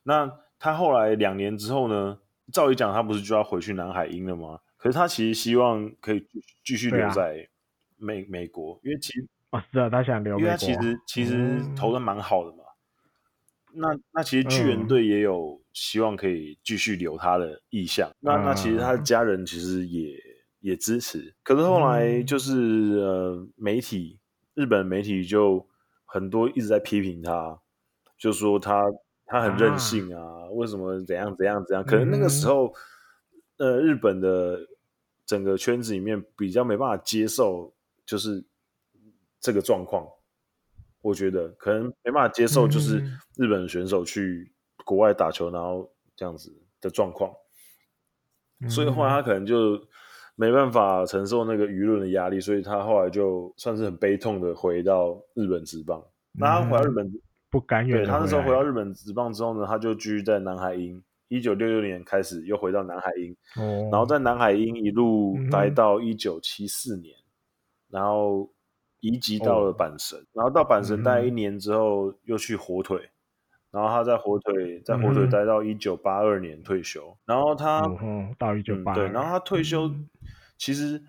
[0.03, 2.17] 那他后来两年之后呢？
[2.51, 4.59] 照理讲，他不是就要回去南海鹰了吗？
[4.75, 6.27] 可是他其实希望可以
[6.65, 7.47] 继续留在
[8.02, 12.64] 美、啊、美国，因为其实啊，是啊，他想留，因为他其实其实投的蛮好的嘛。
[13.74, 18.10] 那那其实巨人队也有希望可以继续留他的意向。
[18.10, 20.14] 嗯、那那其实他的家人其实也
[20.60, 21.34] 也支持。
[21.41, 24.20] 可是后来就是、嗯、呃，媒体
[24.56, 25.66] 日本媒体就
[26.04, 27.58] 很多一直在批评他，
[28.18, 28.84] 就说他
[29.26, 31.82] 他很任性啊，啊为什么怎样怎样怎样？
[31.86, 32.74] 可能那个时候、
[33.56, 34.60] 嗯、呃，日本的
[35.26, 37.74] 整个圈子里面比较没办法接受，
[38.06, 38.43] 就是
[39.39, 40.08] 这个状况。
[41.02, 43.04] 我觉得可能没办法接受，就是
[43.36, 44.54] 日本选手去
[44.86, 47.34] 国外打球，然后这样子的状况，
[48.70, 49.84] 所以后来他可能就
[50.36, 55.99] 没办法承受那个舆论的压力，所以他后来就算是很悲痛的回到日本职棒。
[56.34, 57.12] 那他回到日本
[57.49, 63.36] 不甘愿，对，他那时候回到日本职棒之后呢，他就继续在南海鹰，一九六六年开始又回到南海鹰，
[63.89, 67.16] 然后在南海鹰一路待到一九七四年，
[67.92, 68.50] 然后。
[69.04, 73.10] 移籍到了阪神，哦、然后到阪神待一年之后，又去火腿，嗯、
[73.72, 80.08] 然后他在火腿在火腿待到一九八二年退休，嗯、然后他、嗯、到一九八对，然后他退休，嗯、
[80.56, 81.02] 其实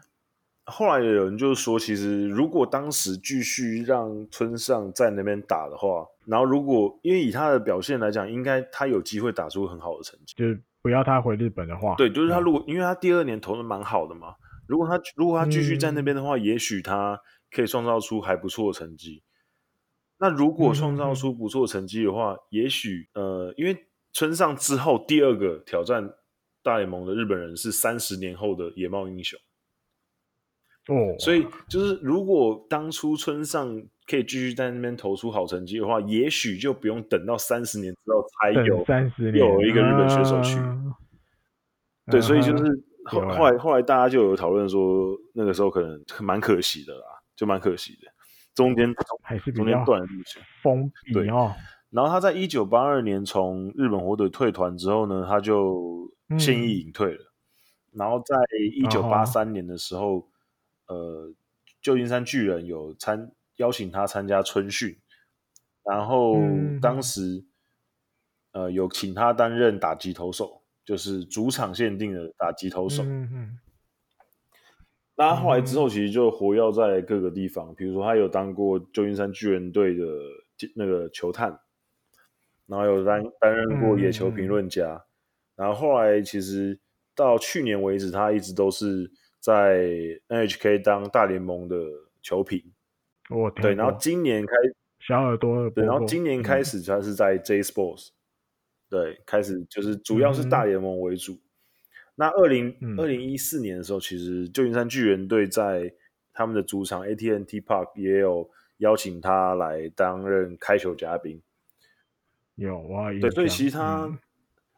[0.65, 14.35] 后来有人就说，其实如果当时继续让村上在那边打的话，然后如果因为以他的表现来讲，应该他有机会打出很好的成绩，就是不要他回日本的话，对，就是他如果、嗯、因为他第二年投的蛮好的嘛，
[14.67, 17.21] 如果他如果他继续在那边的话，嗯、也许他。
[17.55, 19.23] 可以创造出还不错的成绩。
[20.17, 23.77] 那如果创造出不错的成绩的话，嗯、也许呃，因为
[24.11, 26.15] 村上之后第二个挑战
[26.63, 29.39] 大联盟的日本人是三十年后的野茂英雄。
[30.89, 40.57] 哦，所以就是如果当初村上可以继续在那边投出好成绩的话，也许就不用等到三十年之后才有三十年有一个日本选手去。
[40.57, 40.97] 啊、
[42.11, 42.65] 对，所以就是
[43.05, 47.05] 后后来后来大家就有讨论说，那个时候可能蛮可惜的啦。
[47.35, 48.13] 就蛮可惜的，
[48.55, 51.53] 中间还是中间断了路线，封闭哦。
[51.91, 57.33] 然后他在一九八二年从日本火腿退团之后呢，他就现役隐退了。
[57.91, 58.37] 嗯、然后在
[58.77, 60.29] 一九八三年的时候，
[60.87, 61.33] 哦、呃，
[61.81, 64.97] 旧金山巨人有参邀请他参加春训，
[65.83, 66.37] 然后
[66.81, 67.45] 当时、
[68.53, 73.03] 嗯、呃有请他担任打击投手，就是主场限定的打击投手。
[73.03, 73.59] 嗯嗯
[75.15, 80.05] 那他后来之后，其实就活跃在各个地方，比如说他有当过旧金山巨人队的
[80.75, 81.61] 那个球探，
[82.67, 85.05] 然后有担担任过野球评论家，
[85.55, 86.81] 然后后来其实
[87.15, 89.87] 到去年为止，他一直都是在
[90.29, 91.77] NHK 当大联盟的
[92.23, 92.73] 球评。
[93.57, 94.53] 对，然后今年开
[94.99, 98.09] 小耳朵，对，然后今年开始他是在 J Sports，
[98.93, 101.41] 对，开始就是主要是大联盟为主。
[102.15, 105.95] 那二零二零一四年的时候，嗯、其实旧金山巨人队在
[106.35, 111.41] 他们的主场 AT&T Park 也有邀请他来担任开球嘉宾。
[112.57, 114.05] 有啊，对，所以其实他、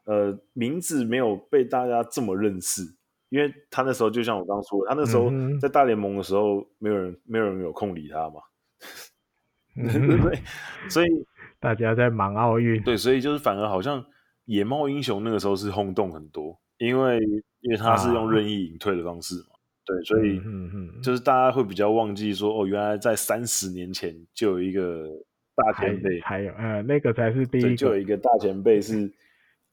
[0.04, 2.82] 嗯、呃名字没有被大家这么认识，
[3.30, 5.28] 因为他那时候就像我刚刚说的，他那时候
[5.60, 8.40] 在大联盟的时候，没有人、嗯、没有人有空理他嘛。
[9.74, 9.82] 对、
[10.86, 11.08] 嗯，所以
[11.64, 12.82] 大家在忙奥运。
[12.82, 14.04] 对，所以就是反而好像
[14.44, 16.60] 野猫英雄那个时候是轰动很多。
[16.78, 17.20] 因为
[17.60, 19.56] 因为他是用任意隐退的方式嘛，啊、
[19.86, 20.40] 对，所以
[21.00, 25.08] 就是大家会比较忘记说，哦，原来在三十年前就有一个
[25.54, 29.10] 大前辈，还有呃，那个才是第一个，就有一个大前辈是，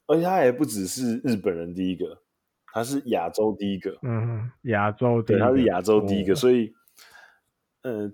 [0.06, 2.16] 而且他也不只是日本人第一个，
[2.72, 6.72] 他是亚洲第一个，嗯，亚洲第一个，对，他是亚洲第一个，哦、所以，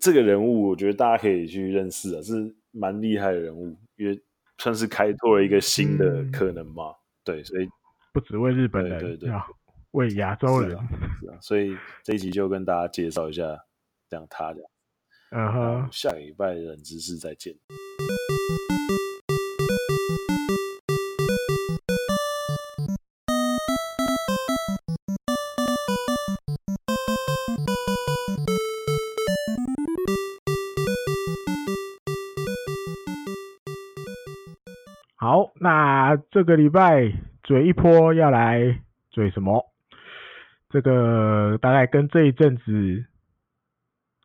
[0.01, 4.21] 这个人物我觉得大家可以去认识啊，是蛮厉害的人物，因为
[4.59, 7.69] 算是开拓了一个新的可能嘛，嗯、对，所以。
[8.11, 9.41] 不只为日本人，对对对，
[9.93, 10.89] 为亚洲人是、啊
[11.21, 13.43] 是啊，所以这一集就跟大家介绍一下，
[14.09, 14.71] 这样他这样，
[15.31, 17.55] 嗯哼，下个礼拜冷知识再见。
[35.61, 37.12] 那这个礼拜。
[37.44, 38.78] 嘴一波要来
[39.11, 39.64] 嘴什么？
[40.68, 43.06] 这个大概跟这一阵子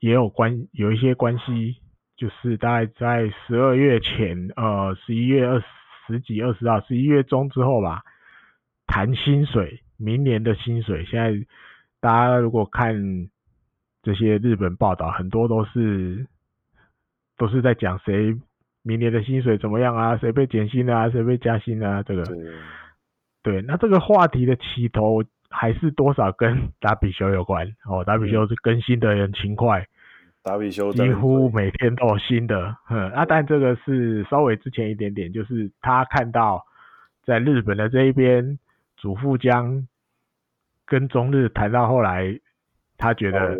[0.01, 1.77] 也有关，有一些关系，
[2.17, 5.63] 就是大概在十二月前，呃，十一月二
[6.05, 8.03] 十几、二十号，十一月中之后吧，
[8.88, 11.05] 谈薪水，明年的薪水。
[11.05, 11.47] 现在
[12.01, 13.29] 大家如果看
[14.01, 16.27] 这些日本报道，很多都是
[17.38, 18.38] 都是在讲谁
[18.84, 20.15] 明年的薪水怎么样啊？
[20.17, 21.09] 谁被减薪啊？
[21.09, 22.03] 谁被加薪啊？
[22.03, 22.23] 这个。
[23.41, 28.01] 对，那这个话题的起头还是多少跟达比修有关哦。
[28.05, 29.86] 达比修是更新的很勤快，
[30.43, 32.77] 达比修几乎每天都有新的。
[32.89, 36.65] 嗯，啊，但这个是稍微之前一点点，就是他看到
[37.25, 38.57] 在日本的这一边，
[38.95, 39.86] 祖父江
[40.86, 42.39] 跟中日谈到后来，
[42.97, 43.57] 他觉得，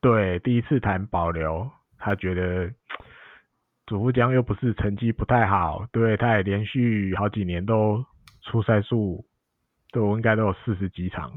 [0.00, 1.68] 对，第一次谈保留，
[1.98, 2.70] 他觉得
[3.88, 8.04] 祖父江又不是成绩不太好，对，他也连续好几年都
[8.42, 9.24] 出赛数
[9.92, 11.32] 都应该都有四十几场。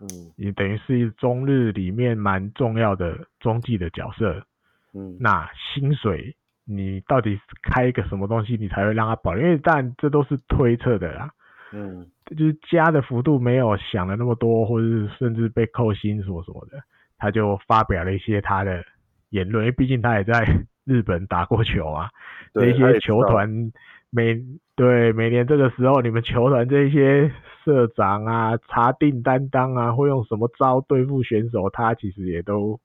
[0.00, 4.44] 嗯，也等于是中日里面蛮重要的中继的角色。
[4.92, 6.34] 嗯，那薪水
[6.64, 9.36] 你到底开一个什么东西，你才会让他保？
[9.36, 11.30] 因为但这都是推测的啦。
[11.72, 16.78] 嗯，就是加的幅度没有想的那么多，或者是甚至被扣薪什么什么的，
[17.16, 18.84] 他就发表了一些他的
[19.30, 19.64] 言论。
[19.64, 20.44] 因为毕竟他也在
[20.84, 22.10] 日本打过球啊，
[22.54, 23.72] 这些球团
[24.10, 24.40] 每
[24.76, 27.32] 对每年这个时候，你们球团这些。
[27.64, 31.70] 社长啊，查定担当啊，会用什么招对付选手？
[31.70, 32.80] 他其实也都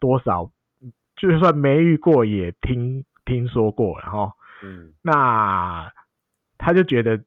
[0.00, 0.50] 多少，
[1.14, 4.32] 就算没遇过，也听听说过，然后，
[4.64, 5.92] 嗯，那
[6.58, 7.22] 他就觉得，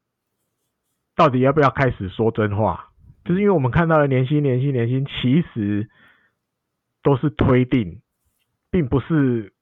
[1.16, 2.90] 到底要不要开始说真话？
[3.24, 5.88] 就是因为我们看到的年薪、年薪、年薪，其实
[7.02, 8.02] 都是推定，
[8.70, 9.54] 并不是。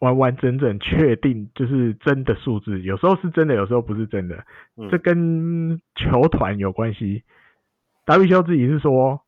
[0.00, 4.44] 完完整整确定就是真的数字，有时候是真的，有时候不是真的。
[4.90, 7.22] 这跟球团有关系。
[8.04, 9.20] 达比修自己是说，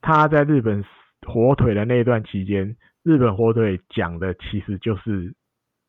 [0.00, 0.84] 他在日本
[1.26, 5.34] 火腿的那一段期间，日本火腿讲的其实就是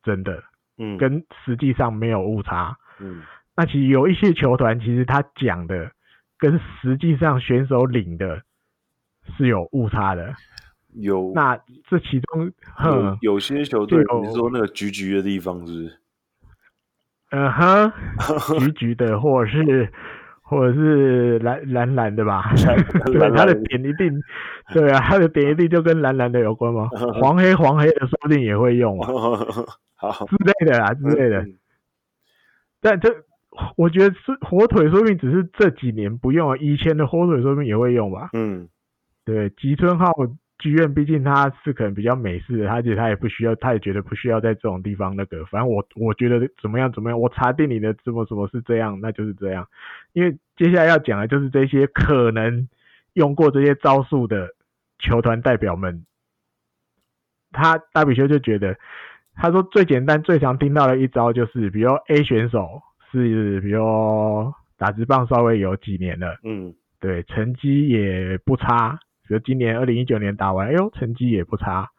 [0.04, 0.44] 真的，
[0.78, 2.78] 嗯，跟实际上没有误差。
[3.00, 3.22] 嗯，
[3.56, 5.92] 那其实有一些球团，其实他讲的
[6.38, 8.42] 跟实际上选手领的
[9.36, 10.34] 是有误差的。
[11.02, 11.56] 有，那
[11.90, 12.52] 这其中
[12.84, 16.00] 有有些球队，你是说那个橘橘的地方是不是？
[17.32, 17.92] 嗯哼，
[18.60, 19.92] 橘橘的，或者是
[20.42, 22.54] 或者是蓝蓝蓝的吧？
[23.12, 24.22] 对，他的点一定，
[24.74, 26.88] 对啊，他的点一定就跟蓝蓝的有关吗？
[27.20, 29.08] 黄黑黄黑的说不定也会用啊，
[29.96, 31.46] 好之类的啊，之类的。
[32.80, 33.14] 但这
[33.76, 38.30] 我觉得是火腿，说不定只是这几年不用啊，以前的火腿说不定也会用吧？
[38.32, 38.70] 嗯，
[39.26, 40.14] 对，吉村浩。
[40.60, 45.46] 剧院毕竟它是可能比较美式的，他觉得他也不需要，他也觉得不需要在这种地方那个。
[45.46, 49.68] 反正我我觉得怎么样怎么样，我查定你的怎么怎么是这样，那就是这样。
[50.14, 52.68] 因为接下来要讲的就是这些可能
[53.14, 54.50] 用过这些招数的
[54.98, 56.06] 球团代表们，
[57.52, 58.76] 他大比修就觉得，
[59.36, 62.82] 他说最简单最常听到的一招就是，比如 A 选手
[63.12, 68.98] 是比如打直棒稍微有几年了，嗯，对，成绩也不差。
[69.28, 71.90] 比如今年二零一九年打完，哎呦，成绩也不差，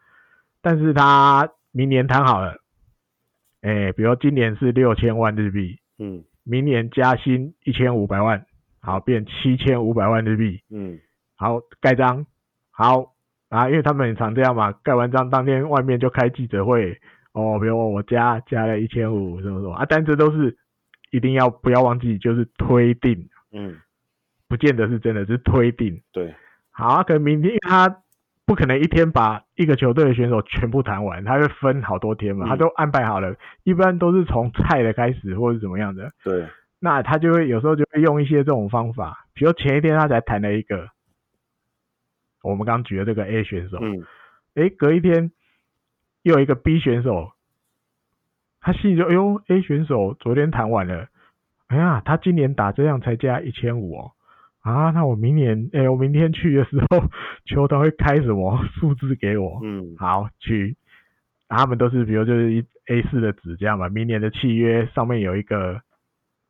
[0.63, 2.63] 但是他明年谈好了，
[3.61, 8.47] 哎、欸，比如今年是六千万日币，嗯，明年加薪一千五百万，
[8.81, 10.99] 好，变七千五百万日币，嗯，
[11.37, 12.25] 好，盖章，
[12.71, 13.15] 好
[13.51, 16.99] 啊，因为他们很常这样嘛，盖完章当天外面就开记者会，
[17.33, 19.75] 哦，比如我加加了一千五，什么什么。
[19.75, 20.57] 啊，但这都是
[21.11, 23.77] 一定要不要忘记，就是推定，嗯，
[24.49, 26.35] 不见得是真的，是推定，对。
[26.79, 28.03] 好啊，可能明天他
[28.47, 36.13] 不可能一天把一个球队的选手全部谈完，他会分好多天嘛，他都安排好了，一般都是从菜的开始或者怎么样的。
[36.23, 36.47] 对，
[36.79, 40.89] 那他就会有时候就会用一些这种方法，比如前一天他才谈了一个，
[42.45, 44.07] 我们刚举的这个 A 选手，嗯，
[44.55, 45.33] 诶，隔一天
[46.23, 47.33] 又有一个 B 选手，
[48.61, 51.09] 他心里就哎呦，A 选手昨天谈完了，
[51.67, 54.13] 哎呀，他今年打这样才加一千五哦。
[54.61, 57.09] 啊，那我明年，哎、欸，我明天去的时候，
[57.47, 59.61] 球团会开什么数字给我？
[59.63, 60.77] 嗯，好，去，
[61.49, 63.89] 他们都是，比如就是一 A 四的纸这样嘛。
[63.89, 65.81] 明年的契约上面有一个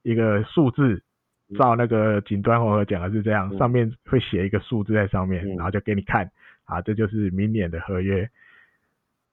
[0.03, 1.03] 一个数字，
[1.57, 6.29] 照那个锦端红和讲的是这样，嗯、上面会写一个数字在上面，嗯、然后就给你看，
[6.65, 8.29] 啊，这就是明年的合约。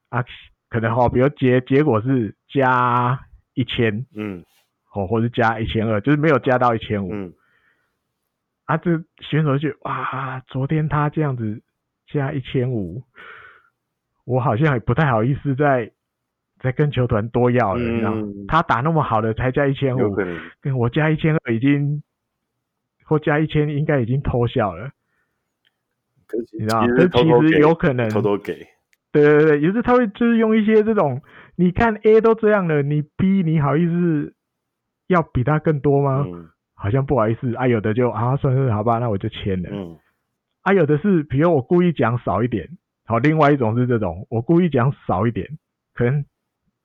[0.09, 0.23] 啊，
[0.69, 3.19] 可能哈，比如结结果是加
[3.55, 4.43] 一千，嗯，
[4.93, 7.11] 哦，或是加一千二，就是没有加到一千五。
[7.11, 7.33] 嗯
[8.65, 11.61] 啊，这选手就哇，昨天他这样子
[12.07, 13.03] 加一千五，
[14.25, 15.91] 我好像也不太好意思再
[16.59, 18.13] 再跟球团多要了，你知道？
[18.47, 20.15] 他打那么好的才加一千五，
[20.61, 22.01] 跟我加一千二已经
[23.03, 24.89] 或加一千应该已经偷笑了，
[26.53, 26.87] 你知道？
[26.87, 27.19] 这其
[27.53, 28.67] 实有可能偷偷给，
[29.11, 31.21] 对对对，也是他会就是用一些这种，
[31.55, 34.33] 你看 A 都这样了，你 B 你好意思
[35.05, 36.25] 要比他更多吗？
[36.27, 36.49] 嗯
[36.85, 39.69] 好像不好意思啊，有的就啊，算是好吧，那我就签了。
[39.71, 39.97] 嗯，
[40.61, 42.69] 啊，有的是，比如我故意讲少一点，
[43.07, 45.57] 好，另外一种是这种，我故意讲少一点，
[45.95, 46.23] 可能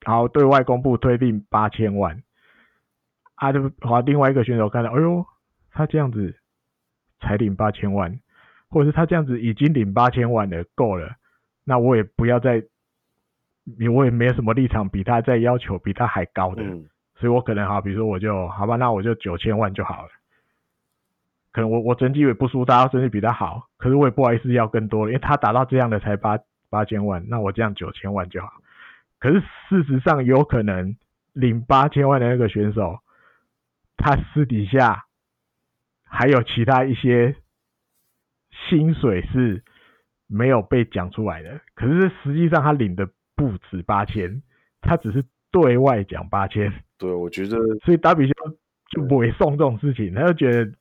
[0.03, 2.23] 好对外公布推定八千万，
[3.35, 5.23] 啊，就好，另外一个选手看到，哎呦，
[5.69, 6.35] 他这样子
[7.19, 8.19] 才领八千万，
[8.71, 11.15] 或者是他这样子已经领八千万了，够了，
[11.63, 12.63] 那我也不要再，
[13.93, 16.89] 我也没有什么立场比他再要求比他还高的，嗯、
[17.21, 20.09] 所以我可能好，比如说我就好吧，那我就九千万就好了。
[21.51, 26.39] 可能我我成绩也不输他，成绩比他好，可是我也不好意思要更多，因为他达到这样的才八
[26.71, 28.49] 八千万，那我这样九千万就好。
[29.19, 30.97] 可是事实上有可能
[31.33, 33.01] 领八千万的那个选手，
[33.97, 35.05] 他私底下
[36.03, 37.35] 还有其他一些
[38.67, 39.63] 薪水是
[40.25, 44.41] 没有被讲出来的，可是实际上他领的不止八千，
[44.81, 46.71] 他只是对外讲八千。
[46.97, 48.33] 对，我觉得，所以达比修
[48.91, 50.71] 就不会送这种事情，他就觉得。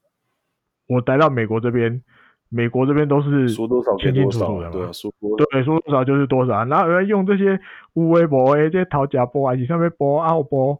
[0.93, 2.03] 我来到美国这边，
[2.49, 7.61] 美国这边都是说多少清清楚楚的嘛，对啊，说多对，说多少就是多少，然后用这些
[7.93, 10.77] 乌微博诶，这些讨假波啊，以上面博奥波，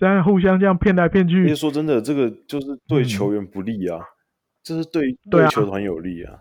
[0.00, 1.44] 这样互相这样骗来骗去。
[1.44, 4.00] 因为说真的，这个就是对球员不利啊，
[4.64, 6.40] 这、嗯、是对对球团有利啊。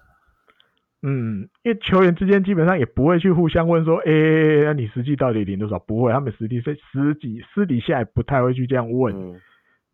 [1.04, 5.78] 嗯，因为球员之间基本上也不会去互相问说，诶，那你实际到底领多少？
[5.80, 9.42] 不会，他们实际是实际私底下也不太会去这样问，嗯、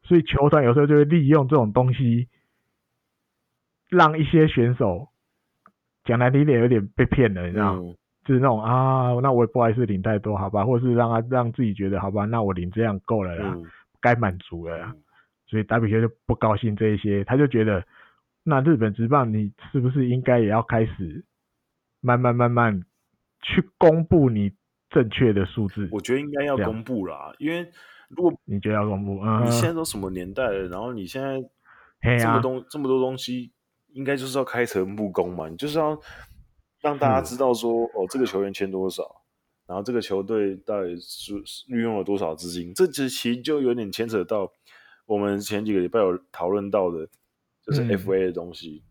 [0.03, 2.28] 所以球团有时候就会利用这种东西。
[3.89, 5.07] 让一些选手
[6.03, 7.80] 讲难听点，有点被骗了，你知道吗？
[7.84, 10.64] 嗯、就是那种啊，那我也不好意思领太多，好吧？
[10.64, 13.57] 或者是让他让自己觉得，好吧，那我领这样够了啦，
[13.99, 14.95] 该满、嗯、足了啦。
[15.47, 17.84] 所以 WBC 就不高兴这一些，他就觉得，
[18.50, 21.24] 那日本职棒你是不是应该也要开始
[22.02, 22.84] 慢慢慢慢
[23.41, 24.52] 去公布你
[24.89, 25.88] 正确的数字？
[25.91, 27.72] 我觉得应该要公布啦，因为
[28.10, 31.39] 如果你觉得要公布，嗯，你现在都什么年代了，然后你现在
[32.18, 33.52] 这么东、啊、这么多东西。
[33.93, 36.00] 应该就是要开诚布公嘛，你就是要
[36.80, 39.04] 让大家知道说，哦，这个球员签多少，
[39.66, 41.34] 然后这个球队到底是
[41.70, 44.54] 运用了多少资金，这其实就有点牵扯到
[45.08, 47.10] 我们前几个礼拜有讨论到的，
[47.70, 48.84] 就是 FA 的东西。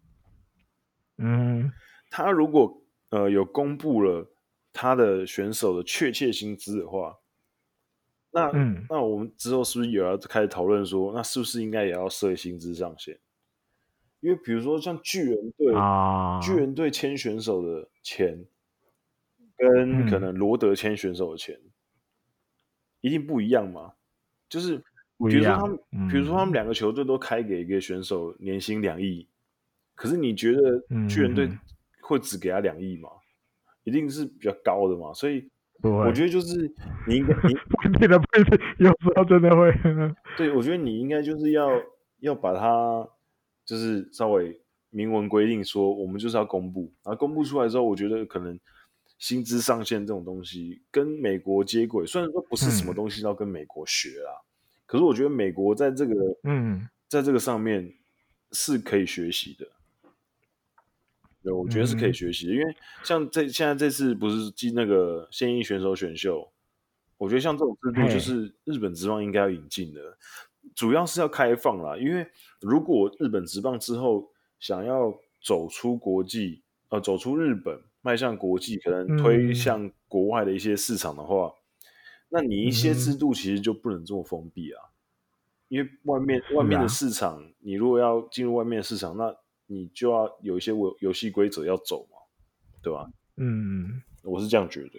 [1.16, 1.72] 嗯，
[2.10, 4.30] 他如果呃有公布了
[4.72, 7.18] 他的选手的确切薪资的话，
[8.30, 13.18] 那、嗯、那我们之后是不是也要开始讨论说，那是不是应该也要设薪资上限？
[14.20, 18.46] 因为比如说像巨人队，啊、巨人队签选手的钱，
[19.56, 21.72] 跟可能罗德签选手的钱，嗯、
[23.00, 23.94] 一定不一样嘛。
[24.48, 24.82] 就是
[25.26, 29.26] 比如说他们，嗯、比如说他们两个球队都开给一个选手年薪两亿，
[29.94, 31.48] 可是你觉得巨人队
[32.02, 33.08] 会只给他两亿吗？
[33.08, 35.12] 嗯、一定是比较高的嘛。
[35.12, 35.48] 所以
[35.82, 36.70] 我觉得就是
[37.06, 39.72] 你应该， 你不一定的，不一定，有时候真的会。
[40.36, 41.68] 对，我觉得你应该就是要
[42.20, 43.08] 要把它。
[43.68, 44.58] 就是稍微
[44.88, 48.58] 明文规定说，我们就是要公布，然后公布出来之后，我觉得可能
[49.18, 54.47] 薪资上限这种东西跟美国接轨，虽然说不是什么东西要跟美国学啦，嗯、
[54.88, 56.14] 可是我觉得美国在这个
[56.44, 57.92] 嗯，在这个上面
[58.52, 59.66] 是可以学习的。
[61.42, 66.50] 对，我觉得是可以学习的，嗯、因为像这现在这次不是进那个现役选手选秀，
[67.18, 70.00] 我觉得像这种制度就是日本职棒应该要引进的。
[70.74, 72.26] 主要是要开放啦，因为
[72.60, 81.54] 如果日本职棒之后想要走出国际，呃，走出日本，迈向国际，可能推向国外的一些市场的话，嗯、
[82.28, 84.92] 那你一些制度其实就不能这么封闭啊，嗯、
[85.68, 89.34] 因为外面外面的市场，啊、你如果要进入外面的市场，那
[89.66, 92.18] 你就要有一些游游戏规则要走嘛，
[92.82, 93.08] 对吧？
[93.36, 94.98] 嗯，我是这样觉得，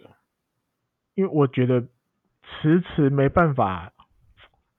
[1.16, 1.82] 因为我觉得
[2.44, 3.94] 迟迟没办法。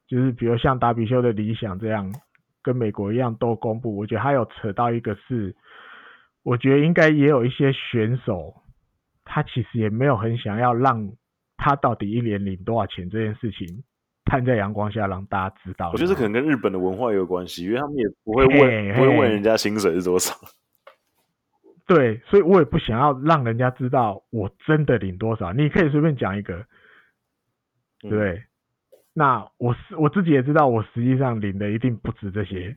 [0.09, 2.13] 就是比如像达比修的理想这样，
[2.63, 5.55] 跟美国一样都公布，我觉得他有扯到一个是，
[6.43, 8.53] 我觉得应该也有一些选手，
[9.25, 11.13] 他其实也没有很想要让
[11.61, 13.85] 他到底一年领多少钱这件事情
[14.25, 15.91] 摊在阳光下让大家知道。
[15.91, 20.35] 我觉得这可能跟日本的文化也有关系，因为他们也不会问嘿嘿不会问人家薪水是多少。
[21.87, 25.53] 对，所以我也不想要让人家知道我真的领多少。
[25.53, 26.65] 你可以随便讲一个，
[28.01, 28.33] 对。
[28.33, 28.43] 嗯
[29.13, 32.77] 那我是我自己也知道，我实际上领的一定不止这些。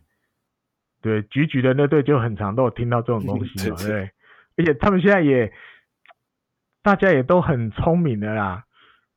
[1.00, 4.12] 对，局局的那队就很常都有听到这种东西嘛， 对，对。
[4.58, 5.54] 而且他们现在也，
[6.82, 8.66] 大家也都很聪明的啦，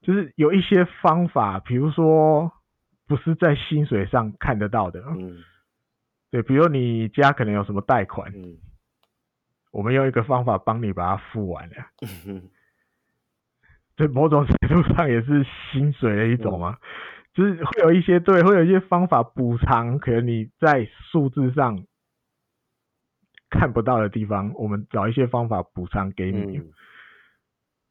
[0.06, 2.52] 就是有一些方法，比如说
[3.08, 5.42] 不是在薪水上看得到的，嗯，
[6.30, 8.56] 对，比如你家可能有什么贷款，嗯，
[9.72, 11.74] 我们用一个方法帮你把它付完了，
[12.24, 12.42] 嗯
[13.98, 16.86] 对，某种程度上也是薪水的一种嘛，嗯、
[17.34, 21.84] 就是会有一些对，会有一些方法补偿，可能你在数字上
[23.50, 26.58] 看不到的地方，我们找一些方法补偿给你。
[26.58, 26.72] 嗯、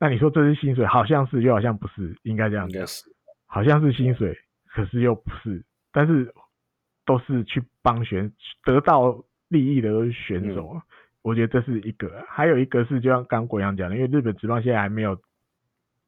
[0.06, 2.86] 那你说这是薪水，好像是又好像不是，应该这样讲，
[3.48, 4.38] 好像是薪水，
[4.68, 6.32] 可是又不是，但是
[7.08, 8.32] 都是去帮选
[8.64, 10.82] 得到利益的都是选手，嗯、
[11.24, 15.20] 我觉得这是一个，还有一个是就像刚国阳讲的，因为日本职棒现在还没有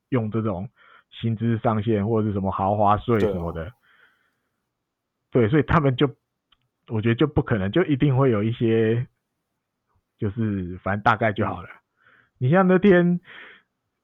[0.09, 0.69] 用这种
[1.09, 3.73] 薪资上限或者是什么豪华税什么的，
[5.31, 6.07] 对，对，所以他们就
[6.89, 9.07] 我觉得就不可能，就一定会有一些，
[10.19, 11.67] 就是反正大概就好了。
[11.67, 11.81] 嗯、
[12.37, 13.19] 你像那天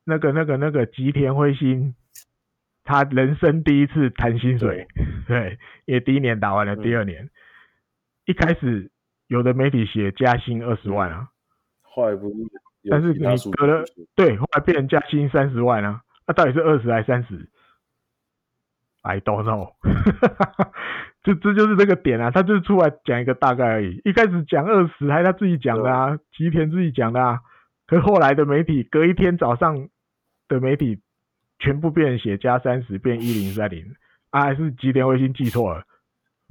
[0.06, 1.96] 那个那个那个吉田辉星，
[2.84, 4.88] 他人生第一次谈薪水，
[5.28, 7.30] 对，也，第一年打完了，第二年、嗯、
[8.26, 8.90] 一开始。
[9.28, 11.30] 有的媒体写加薪二十万啊，
[11.82, 12.36] 后来不是，
[12.92, 13.24] 但是你
[13.54, 13.84] 隔了
[14.16, 17.50] 对，后来变成加薪三十万啊，那到底是二十还是三十
[19.02, 19.74] ？I don't know，
[21.24, 24.02] 这这就是这个点啊，他就是出来讲一个大概而已。
[24.04, 27.40] 一开始讲二十，还是他自己讲的啊，吉田自己讲的啊。
[27.88, 29.88] 可是后来的媒体隔一天早上
[30.54, 31.00] 的媒体
[31.60, 33.96] 全部变写加三十，变一零三零，
[34.30, 35.84] 啊，还是吉田卫星记错了。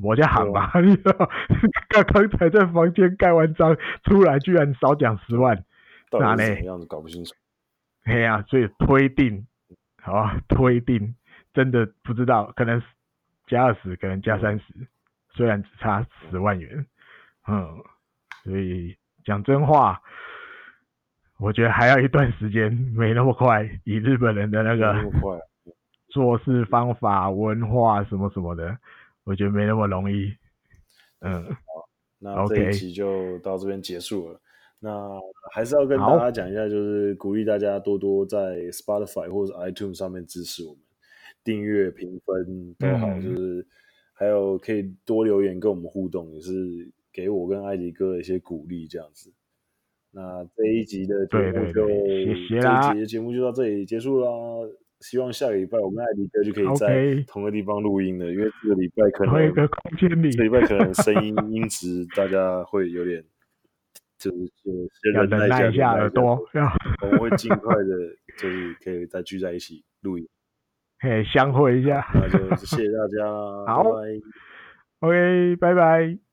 [0.02, 1.30] 我家喊吧， 你知道，
[1.88, 5.64] 刚刚才在房间盖完章出来，居然少讲十万，
[6.18, 6.60] 哪呢？
[6.62, 7.32] 样子搞不清楚。
[8.04, 9.46] 哎呀、啊，所以推定，
[10.00, 11.14] 好吧，推定
[11.54, 12.82] 真的不知道，可能
[13.46, 14.64] 加二十，可能加三十，
[15.34, 16.84] 虽然只差十万元，
[17.46, 17.68] 嗯，
[18.42, 20.00] 所以讲真话，
[21.42, 23.68] 我觉得还要一段时间，没那么快。
[23.84, 24.94] 以日本人的那个
[26.08, 28.78] 做事方法、文化什么什么的。
[29.24, 30.32] 我觉得没那么容易，
[31.20, 31.88] 嗯，好，
[32.18, 34.40] 那这一期就到这边结束了。
[34.80, 35.08] 那
[35.52, 40.80] 还是要跟大家讲一下，就是鼓励大家多多在 Spotify 或者 iTunes 上面支持我们，
[41.44, 43.66] 订阅、评分都好，嗯、就是
[44.12, 46.52] 还有可以多留言跟我们互动，也是
[47.12, 49.32] 给我跟艾迪哥一些鼓励，这样子。
[50.14, 51.92] 那这一集的节目就，这
[52.28, 54.28] 一集的节目就到这里结束啦。
[55.00, 59.52] 希望下个礼拜我跟艾迪哥就可以在同个地方录音了.因为这个礼拜可能
[59.98, 63.24] 这个礼拜可能声音音质大家会有点，
[64.16, 64.70] 就是就
[65.02, 66.38] 先忍耐一下耳朵，
[67.02, 70.28] 我们会尽快的，就是可以再聚在一起录音，
[71.00, 73.26] 嘿，相会一下，那就谢谢大家，
[73.66, 73.82] 好
[75.00, 76.31] ，OK，拜拜。